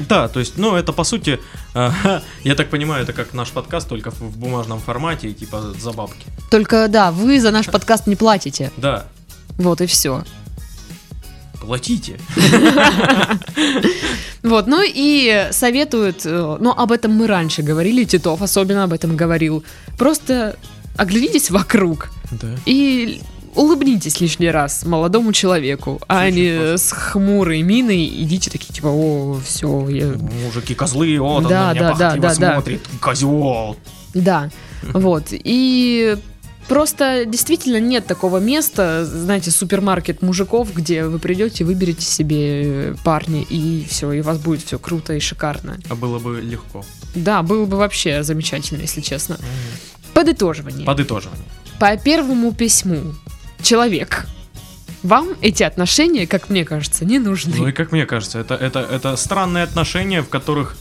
Да, 0.00 0.28
то 0.28 0.38
есть, 0.40 0.58
ну, 0.58 0.76
это 0.76 0.92
по 0.92 1.04
сути, 1.04 1.40
э, 1.74 1.90
я 2.44 2.54
так 2.54 2.70
понимаю, 2.70 3.02
это 3.02 3.12
как 3.12 3.34
наш 3.34 3.50
подкаст, 3.50 3.88
только 3.88 4.10
в, 4.10 4.20
в 4.20 4.36
бумажном 4.38 4.80
формате, 4.80 5.32
типа 5.32 5.74
за 5.78 5.92
бабки. 5.92 6.26
Только 6.50 6.88
да, 6.88 7.10
вы 7.10 7.40
за 7.40 7.50
наш 7.50 7.66
подкаст 7.70 8.06
не 8.06 8.16
платите. 8.16 8.70
Да, 8.76 9.06
Вот 9.56 9.80
и 9.80 9.86
все. 9.86 10.24
Платите. 11.68 12.16
Вот, 14.42 14.66
ну 14.66 14.82
и 14.82 15.48
советуют, 15.50 16.22
э, 16.24 16.56
ну 16.60 16.70
об 16.70 16.92
этом 16.92 17.12
мы 17.12 17.26
раньше 17.26 17.62
говорили, 17.62 18.04
Титов 18.04 18.40
особенно 18.40 18.84
об 18.84 18.92
этом 18.92 19.16
говорил. 19.16 19.64
Просто 19.98 20.56
оглянитесь 20.96 21.50
вокруг 21.50 22.10
Да. 22.30 22.48
и 22.64 23.20
улыбнитесь 23.54 24.20
лишний 24.20 24.50
раз 24.50 24.84
молодому 24.86 25.32
человеку, 25.32 26.00
а 26.08 26.30
не 26.30 26.78
с 26.78 26.92
хмурой 26.92 27.62
миной 27.62 28.06
идите 28.06 28.48
такие 28.50 28.72
типа, 28.72 28.86
о, 28.86 29.38
все, 29.44 29.88
я... 29.88 30.06
Мужики 30.46 30.74
козлы, 30.74 31.20
он 31.20 31.42
Да, 31.48 31.68
на 31.68 31.72
меня 31.74 31.94
да, 31.94 32.16
да, 32.16 32.34
да, 32.34 32.60
да. 32.62 32.62
козел. 33.00 33.76
Да, 34.14 34.50
вот, 34.94 35.26
и 35.32 36.16
Просто 36.68 37.24
действительно 37.24 37.80
нет 37.80 38.06
такого 38.06 38.38
места, 38.38 39.04
знаете, 39.06 39.50
супермаркет 39.50 40.20
мужиков, 40.20 40.72
где 40.74 41.04
вы 41.04 41.18
придете, 41.18 41.64
выберете 41.64 42.02
себе 42.02 42.94
парня, 43.04 43.42
и 43.48 43.86
все, 43.88 44.12
и 44.12 44.20
у 44.20 44.22
вас 44.22 44.38
будет 44.38 44.62
все 44.62 44.78
круто 44.78 45.14
и 45.14 45.20
шикарно. 45.20 45.78
А 45.88 45.94
было 45.94 46.18
бы 46.18 46.40
легко. 46.42 46.84
Да, 47.14 47.42
было 47.42 47.64
бы 47.64 47.78
вообще 47.78 48.22
замечательно, 48.22 48.82
если 48.82 49.00
честно. 49.00 49.38
Подытоживание. 50.12 50.84
Подытоживание. 50.84 51.44
По 51.80 51.96
первому 51.96 52.52
письму. 52.52 53.14
Человек. 53.62 54.26
Вам 55.02 55.28
эти 55.40 55.62
отношения, 55.62 56.26
как 56.26 56.50
мне 56.50 56.64
кажется, 56.64 57.04
не 57.04 57.18
нужны. 57.18 57.54
Ну 57.56 57.68
и 57.68 57.72
как 57.72 57.92
мне 57.92 58.04
кажется, 58.04 58.40
это, 58.40 58.54
это, 58.54 58.80
это 58.80 59.16
странные 59.16 59.64
отношения, 59.64 60.22
в 60.22 60.28
которых 60.28 60.76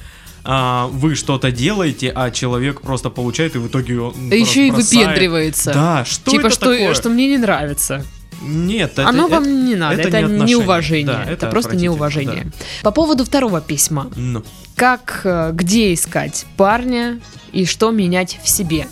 а, 0.49 0.88
вы 0.88 1.15
что-то 1.15 1.51
делаете, 1.51 2.10
а 2.15 2.31
человек 2.31 2.79
просто 2.79 3.10
получает 3.10 3.55
и 3.55 3.60
в 3.60 3.67
итоге 3.67 3.99
он 3.99 4.29
Да 4.29 4.36
еще 4.36 4.65
и 4.67 4.71
бросает. 4.71 4.91
выпендривается. 5.07 5.73
Да, 5.73 6.05
что 6.05 6.31
типа, 6.31 6.47
это 6.47 6.49
что, 6.51 6.71
такое? 6.71 6.93
что 6.93 7.10
мне 7.10 7.27
не 7.27 7.38
нравится. 7.38 8.05
Нет, 8.41 8.93
это, 8.93 9.07
Оно 9.10 9.25
это- 9.27 9.36
вам 9.36 9.65
не 9.65 9.75
надо. 9.75 9.99
Это, 10.01 10.10
не 10.10 10.23
отношения. 10.23 10.45
неуважение. 10.45 11.05
Да, 11.07 11.23
это, 11.23 11.31
это 11.33 11.47
просто 11.47 11.75
неуважение. 11.75 12.47
По 12.81 12.91
поводу 12.91 13.25
второго 13.25 13.60
письма. 13.60 14.10
Ну, 14.15 14.43
Как, 14.75 15.21
э, 15.25 15.49
где 15.53 15.93
искать 15.93 16.45
парня 16.55 17.19
и 17.51 17.65
что 17.65 17.91
менять 17.91 18.39
в 18.43 18.47
себе? 18.47 18.88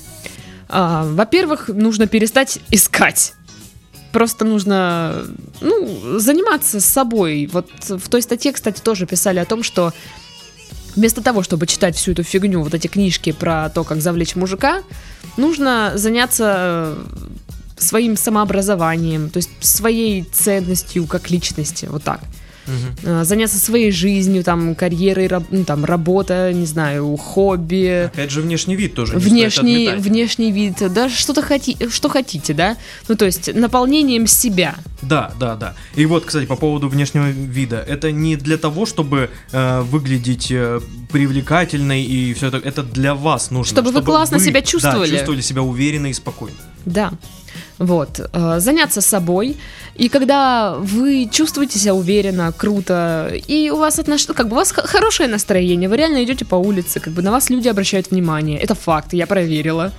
А, 0.67 1.05
во-первых, 1.05 1.69
нужно 1.69 2.07
перестать 2.07 2.59
искать. 2.71 3.33
Просто 4.11 4.43
нужно, 4.45 5.25
ну, 5.61 6.19
заниматься 6.19 6.81
собой. 6.81 7.47
Вот 7.51 7.69
в 7.87 8.09
той 8.09 8.21
статье, 8.21 8.51
кстати, 8.51 8.81
тоже 8.81 9.05
писали 9.05 9.39
о 9.39 9.45
том, 9.45 9.61
что 9.61 9.93
вместо 10.95 11.21
того, 11.21 11.43
чтобы 11.43 11.67
читать 11.67 11.95
всю 11.95 12.11
эту 12.11 12.23
фигню, 12.23 12.61
вот 12.61 12.73
эти 12.73 12.87
книжки 12.87 13.31
про 13.31 13.69
то, 13.69 13.83
как 13.83 14.01
завлечь 14.01 14.35
мужика, 14.35 14.83
нужно 15.37 15.93
заняться 15.95 16.53
э, 16.57 17.05
своим 17.77 18.17
самообразованием, 18.17 19.29
то 19.29 19.37
есть 19.37 19.49
своей 19.59 20.23
ценностью 20.23 21.05
как 21.07 21.29
личности, 21.29 21.87
вот 21.89 22.03
так. 22.03 22.21
Э, 23.03 23.23
Заняться 23.23 23.57
своей 23.59 23.91
жизнью, 23.91 24.43
там, 24.43 24.75
карьерой, 24.75 25.27
раб- 25.27 25.47
ну, 25.51 25.63
там, 25.63 25.85
работа, 25.85 26.51
не 26.53 26.65
знаю, 26.65 27.15
хобби, 27.17 28.09
опять 28.13 28.31
же 28.31 28.41
внешний 28.41 28.75
вид 28.75 28.93
тоже. 28.95 29.13
внешний, 29.17 29.89
внешний 29.97 30.51
вид, 30.51 30.75
да, 30.93 31.09
что-то 31.09 31.41
хоти, 31.41 31.77
что 31.89 32.09
хотите, 32.09 32.53
да, 32.53 32.77
ну, 33.07 33.15
то 33.15 33.25
есть 33.25 33.53
наполнением 33.53 34.27
себя. 34.27 34.75
Да, 35.01 35.31
да, 35.39 35.55
да. 35.55 35.75
И 35.95 36.05
вот, 36.05 36.25
кстати, 36.25 36.45
по 36.45 36.55
поводу 36.55 36.87
внешнего 36.89 37.29
вида. 37.29 37.83
Это 37.87 38.11
не 38.11 38.35
для 38.35 38.57
того, 38.57 38.85
чтобы 38.85 39.29
э, 39.51 39.81
выглядеть 39.81 40.47
э, 40.51 40.79
привлекательной 41.11 42.03
и 42.03 42.33
все 42.33 42.47
это. 42.47 42.57
Это 42.57 42.83
для 42.83 43.13
вас 43.13 43.51
нужно. 43.51 43.71
Чтобы 43.71 43.91
вы 43.91 44.01
классно 44.01 44.39
себя 44.39 44.61
да, 44.61 44.65
чувствовали. 44.65 45.09
чувствовали 45.11 45.41
себя 45.41 45.61
уверенно 45.61 46.07
и 46.07 46.13
спокойно. 46.13 46.57
Да. 46.85 47.11
Вот, 47.77 48.19
э, 48.31 48.59
заняться 48.59 49.01
собой, 49.01 49.57
и 49.95 50.07
когда 50.07 50.75
вы 50.75 51.27
чувствуете 51.29 51.77
себя 51.77 51.93
уверенно, 51.93 52.53
круто, 52.53 53.33
и 53.47 53.69
у 53.69 53.75
вас 53.75 53.99
отнош... 53.99 54.27
как 54.27 54.47
бы 54.47 54.53
у 54.53 54.55
вас 54.55 54.71
хорошее 54.71 55.27
настроение, 55.27 55.89
вы 55.89 55.97
реально 55.97 56.23
идете 56.23 56.45
по 56.45 56.55
улице, 56.55 57.01
как 57.01 57.11
бы 57.11 57.21
на 57.21 57.31
вас 57.31 57.49
люди 57.49 57.67
обращают 57.67 58.11
внимание, 58.11 58.59
это 58.59 58.75
факт, 58.75 59.13
я 59.13 59.27
проверила, 59.27 59.91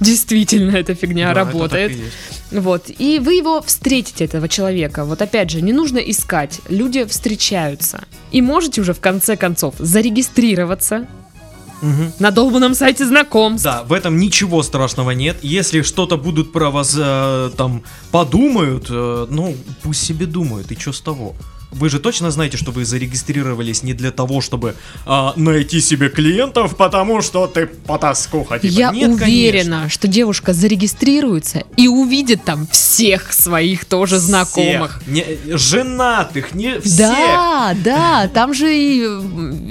действительно 0.00 0.76
эта 0.76 0.96
фигня 0.96 1.26
Да, 1.26 1.42
это 1.42 1.52
работает, 1.52 1.92
и 1.92 1.94
есть. 1.94 2.12
вот, 2.50 2.90
и 2.98 3.20
вы 3.20 3.34
его 3.34 3.62
встретите, 3.62 4.24
этого 4.24 4.48
человека, 4.48 5.04
вот 5.04 5.22
опять 5.22 5.50
же, 5.50 5.60
не 5.62 5.72
нужно 5.72 5.98
искать, 5.98 6.60
люди 6.68 7.04
встречаются, 7.04 8.02
и 8.32 8.42
можете 8.42 8.80
уже 8.80 8.92
в 8.92 9.00
конце 9.00 9.36
концов 9.36 9.76
зарегистрироваться 9.78 11.06
Мгм. 11.82 12.12
на 12.18 12.30
долбанном 12.30 12.74
сайте 12.74 13.06
знакомств, 13.06 13.64
Да, 13.64 13.82
в 13.84 13.92
этом 13.92 14.18
ничего 14.18 14.62
страшного 14.62 15.12
нет. 15.12 15.38
Если 15.42 15.82
что-то 15.82 16.16
будут 16.16 16.52
про 16.52 16.70
вас 16.70 16.94
э, 16.98 17.50
там 17.56 17.82
подумают, 18.10 18.86
э, 18.90 19.26
ну 19.30 19.56
пусть 19.82 20.02
себе 20.04 20.26
думают, 20.26 20.70
и 20.72 20.78
что 20.78 20.92
с 20.92 21.00
того? 21.00 21.34
Вы 21.72 21.88
же 21.88 21.98
точно 22.00 22.30
знаете, 22.30 22.56
что 22.56 22.70
вы 22.72 22.84
зарегистрировались 22.84 23.82
не 23.82 23.94
для 23.94 24.10
того, 24.10 24.40
чтобы 24.40 24.74
а, 25.06 25.32
найти 25.36 25.80
себе 25.80 26.08
клиентов, 26.08 26.76
потому 26.76 27.22
что 27.22 27.46
ты 27.46 27.66
потаскуха. 27.66 28.58
Типа. 28.58 28.72
Я 28.72 28.90
Нет, 28.90 29.10
уверена, 29.10 29.76
конечно. 29.78 29.88
что 29.88 30.08
девушка 30.08 30.52
зарегистрируется 30.52 31.62
и 31.76 31.88
увидит 31.88 32.44
там 32.44 32.66
всех 32.66 33.32
своих 33.32 33.84
тоже 33.84 34.18
знакомых. 34.18 35.00
Всех. 35.02 35.08
Не, 35.08 35.56
женатых, 35.56 36.54
не 36.54 36.80
всех. 36.80 36.98
Да, 36.98 37.74
да, 37.84 38.28
там 38.32 38.52
же 38.54 38.74
и 38.74 39.06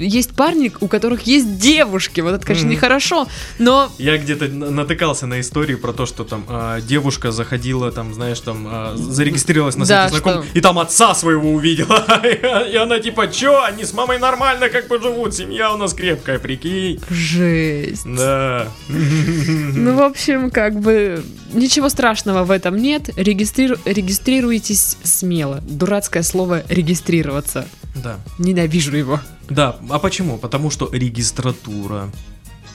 есть 0.04 0.30
парни, 0.30 0.72
у 0.80 0.88
которых 0.88 1.22
есть 1.22 1.58
девушки. 1.58 2.20
Вот 2.20 2.34
это, 2.34 2.44
конечно, 2.46 2.66
Мгм. 2.66 2.74
нехорошо, 2.76 3.28
но 3.58 3.90
Я 3.98 4.16
где-то 4.18 4.48
натыкался 4.48 5.26
на 5.26 5.40
истории 5.40 5.74
про 5.74 5.92
то, 5.92 6.06
что 6.06 6.24
там 6.24 6.44
а, 6.48 6.80
девушка 6.80 7.30
заходила, 7.32 7.92
там, 7.92 8.14
знаешь, 8.14 8.40
там, 8.40 8.66
а, 8.70 8.94
зарегистрировалась 8.96 9.76
на 9.76 9.84
Да, 9.84 10.08
сайте 10.08 10.16
знакомых, 10.22 10.44
что- 10.48 10.58
и 10.58 10.60
там 10.62 10.78
отца 10.78 11.14
своего 11.14 11.50
И 12.72 12.76
она 12.76 12.98
типа, 13.00 13.28
чё, 13.28 13.62
они 13.62 13.84
с 13.84 13.92
мамой 13.92 14.18
нормально 14.18 14.68
как 14.68 14.88
бы 14.88 15.00
живут, 15.00 15.34
семья 15.34 15.72
у 15.72 15.76
нас 15.76 15.92
крепкая, 15.94 16.38
прикинь. 16.38 17.00
жесть. 17.10 18.04
Да. 18.04 18.68
Ну, 18.88 19.96
в 19.96 20.02
общем, 20.02 20.50
как 20.50 20.78
бы 20.78 21.24
ничего 21.52 21.88
страшного 21.88 22.44
в 22.44 22.50
этом 22.50 22.76
нет. 22.76 23.08
Регистриру- 23.16 23.78
Регистрируйтесь 23.84 24.96
смело. 25.02 25.60
Дурацкое 25.62 26.22
слово 26.22 26.62
регистрироваться. 26.68 27.66
Да. 27.94 28.18
Ненавижу 28.38 28.96
его. 28.96 29.20
Да, 29.48 29.76
а 29.88 29.98
почему? 29.98 30.38
Потому 30.38 30.70
что 30.70 30.88
регистратура. 30.92 32.10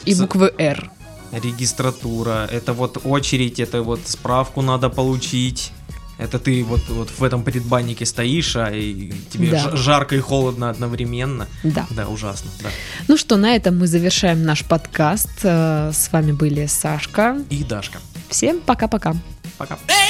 И 0.05 0.15
буквы 0.15 0.51
Р. 0.57 0.89
Регистратура, 1.31 2.47
это 2.51 2.73
вот 2.73 2.99
очередь, 3.05 3.59
это 3.59 3.81
вот 3.81 4.01
справку 4.05 4.61
надо 4.61 4.89
получить. 4.89 5.71
Это 6.17 6.39
ты 6.39 6.63
вот, 6.63 6.81
вот 6.87 7.09
в 7.09 7.23
этом 7.23 7.43
предбаннике 7.43 8.05
стоишь, 8.05 8.55
а 8.55 8.71
и 8.71 9.11
тебе 9.31 9.51
Да. 9.51 9.75
жарко 9.75 10.15
и 10.15 10.19
холодно 10.19 10.69
одновременно. 10.69 11.47
Да. 11.63 11.85
Да, 11.89 12.07
ужасно, 12.07 12.49
да. 12.61 12.69
Ну 13.07 13.17
что, 13.17 13.35
на 13.37 13.55
этом 13.55 13.77
мы 13.77 13.87
завершаем 13.87 14.43
наш 14.43 14.63
подкаст. 14.63 15.29
Э, 15.43 15.91
С 15.93 16.11
вами 16.11 16.31
были 16.31 16.65
Сашка. 16.67 17.37
И 17.49 17.63
Дашка. 17.63 17.99
Всем 18.29 18.59
пока-пока. 18.61 19.15
Пока. 19.57 19.77
baby. 19.87 20.05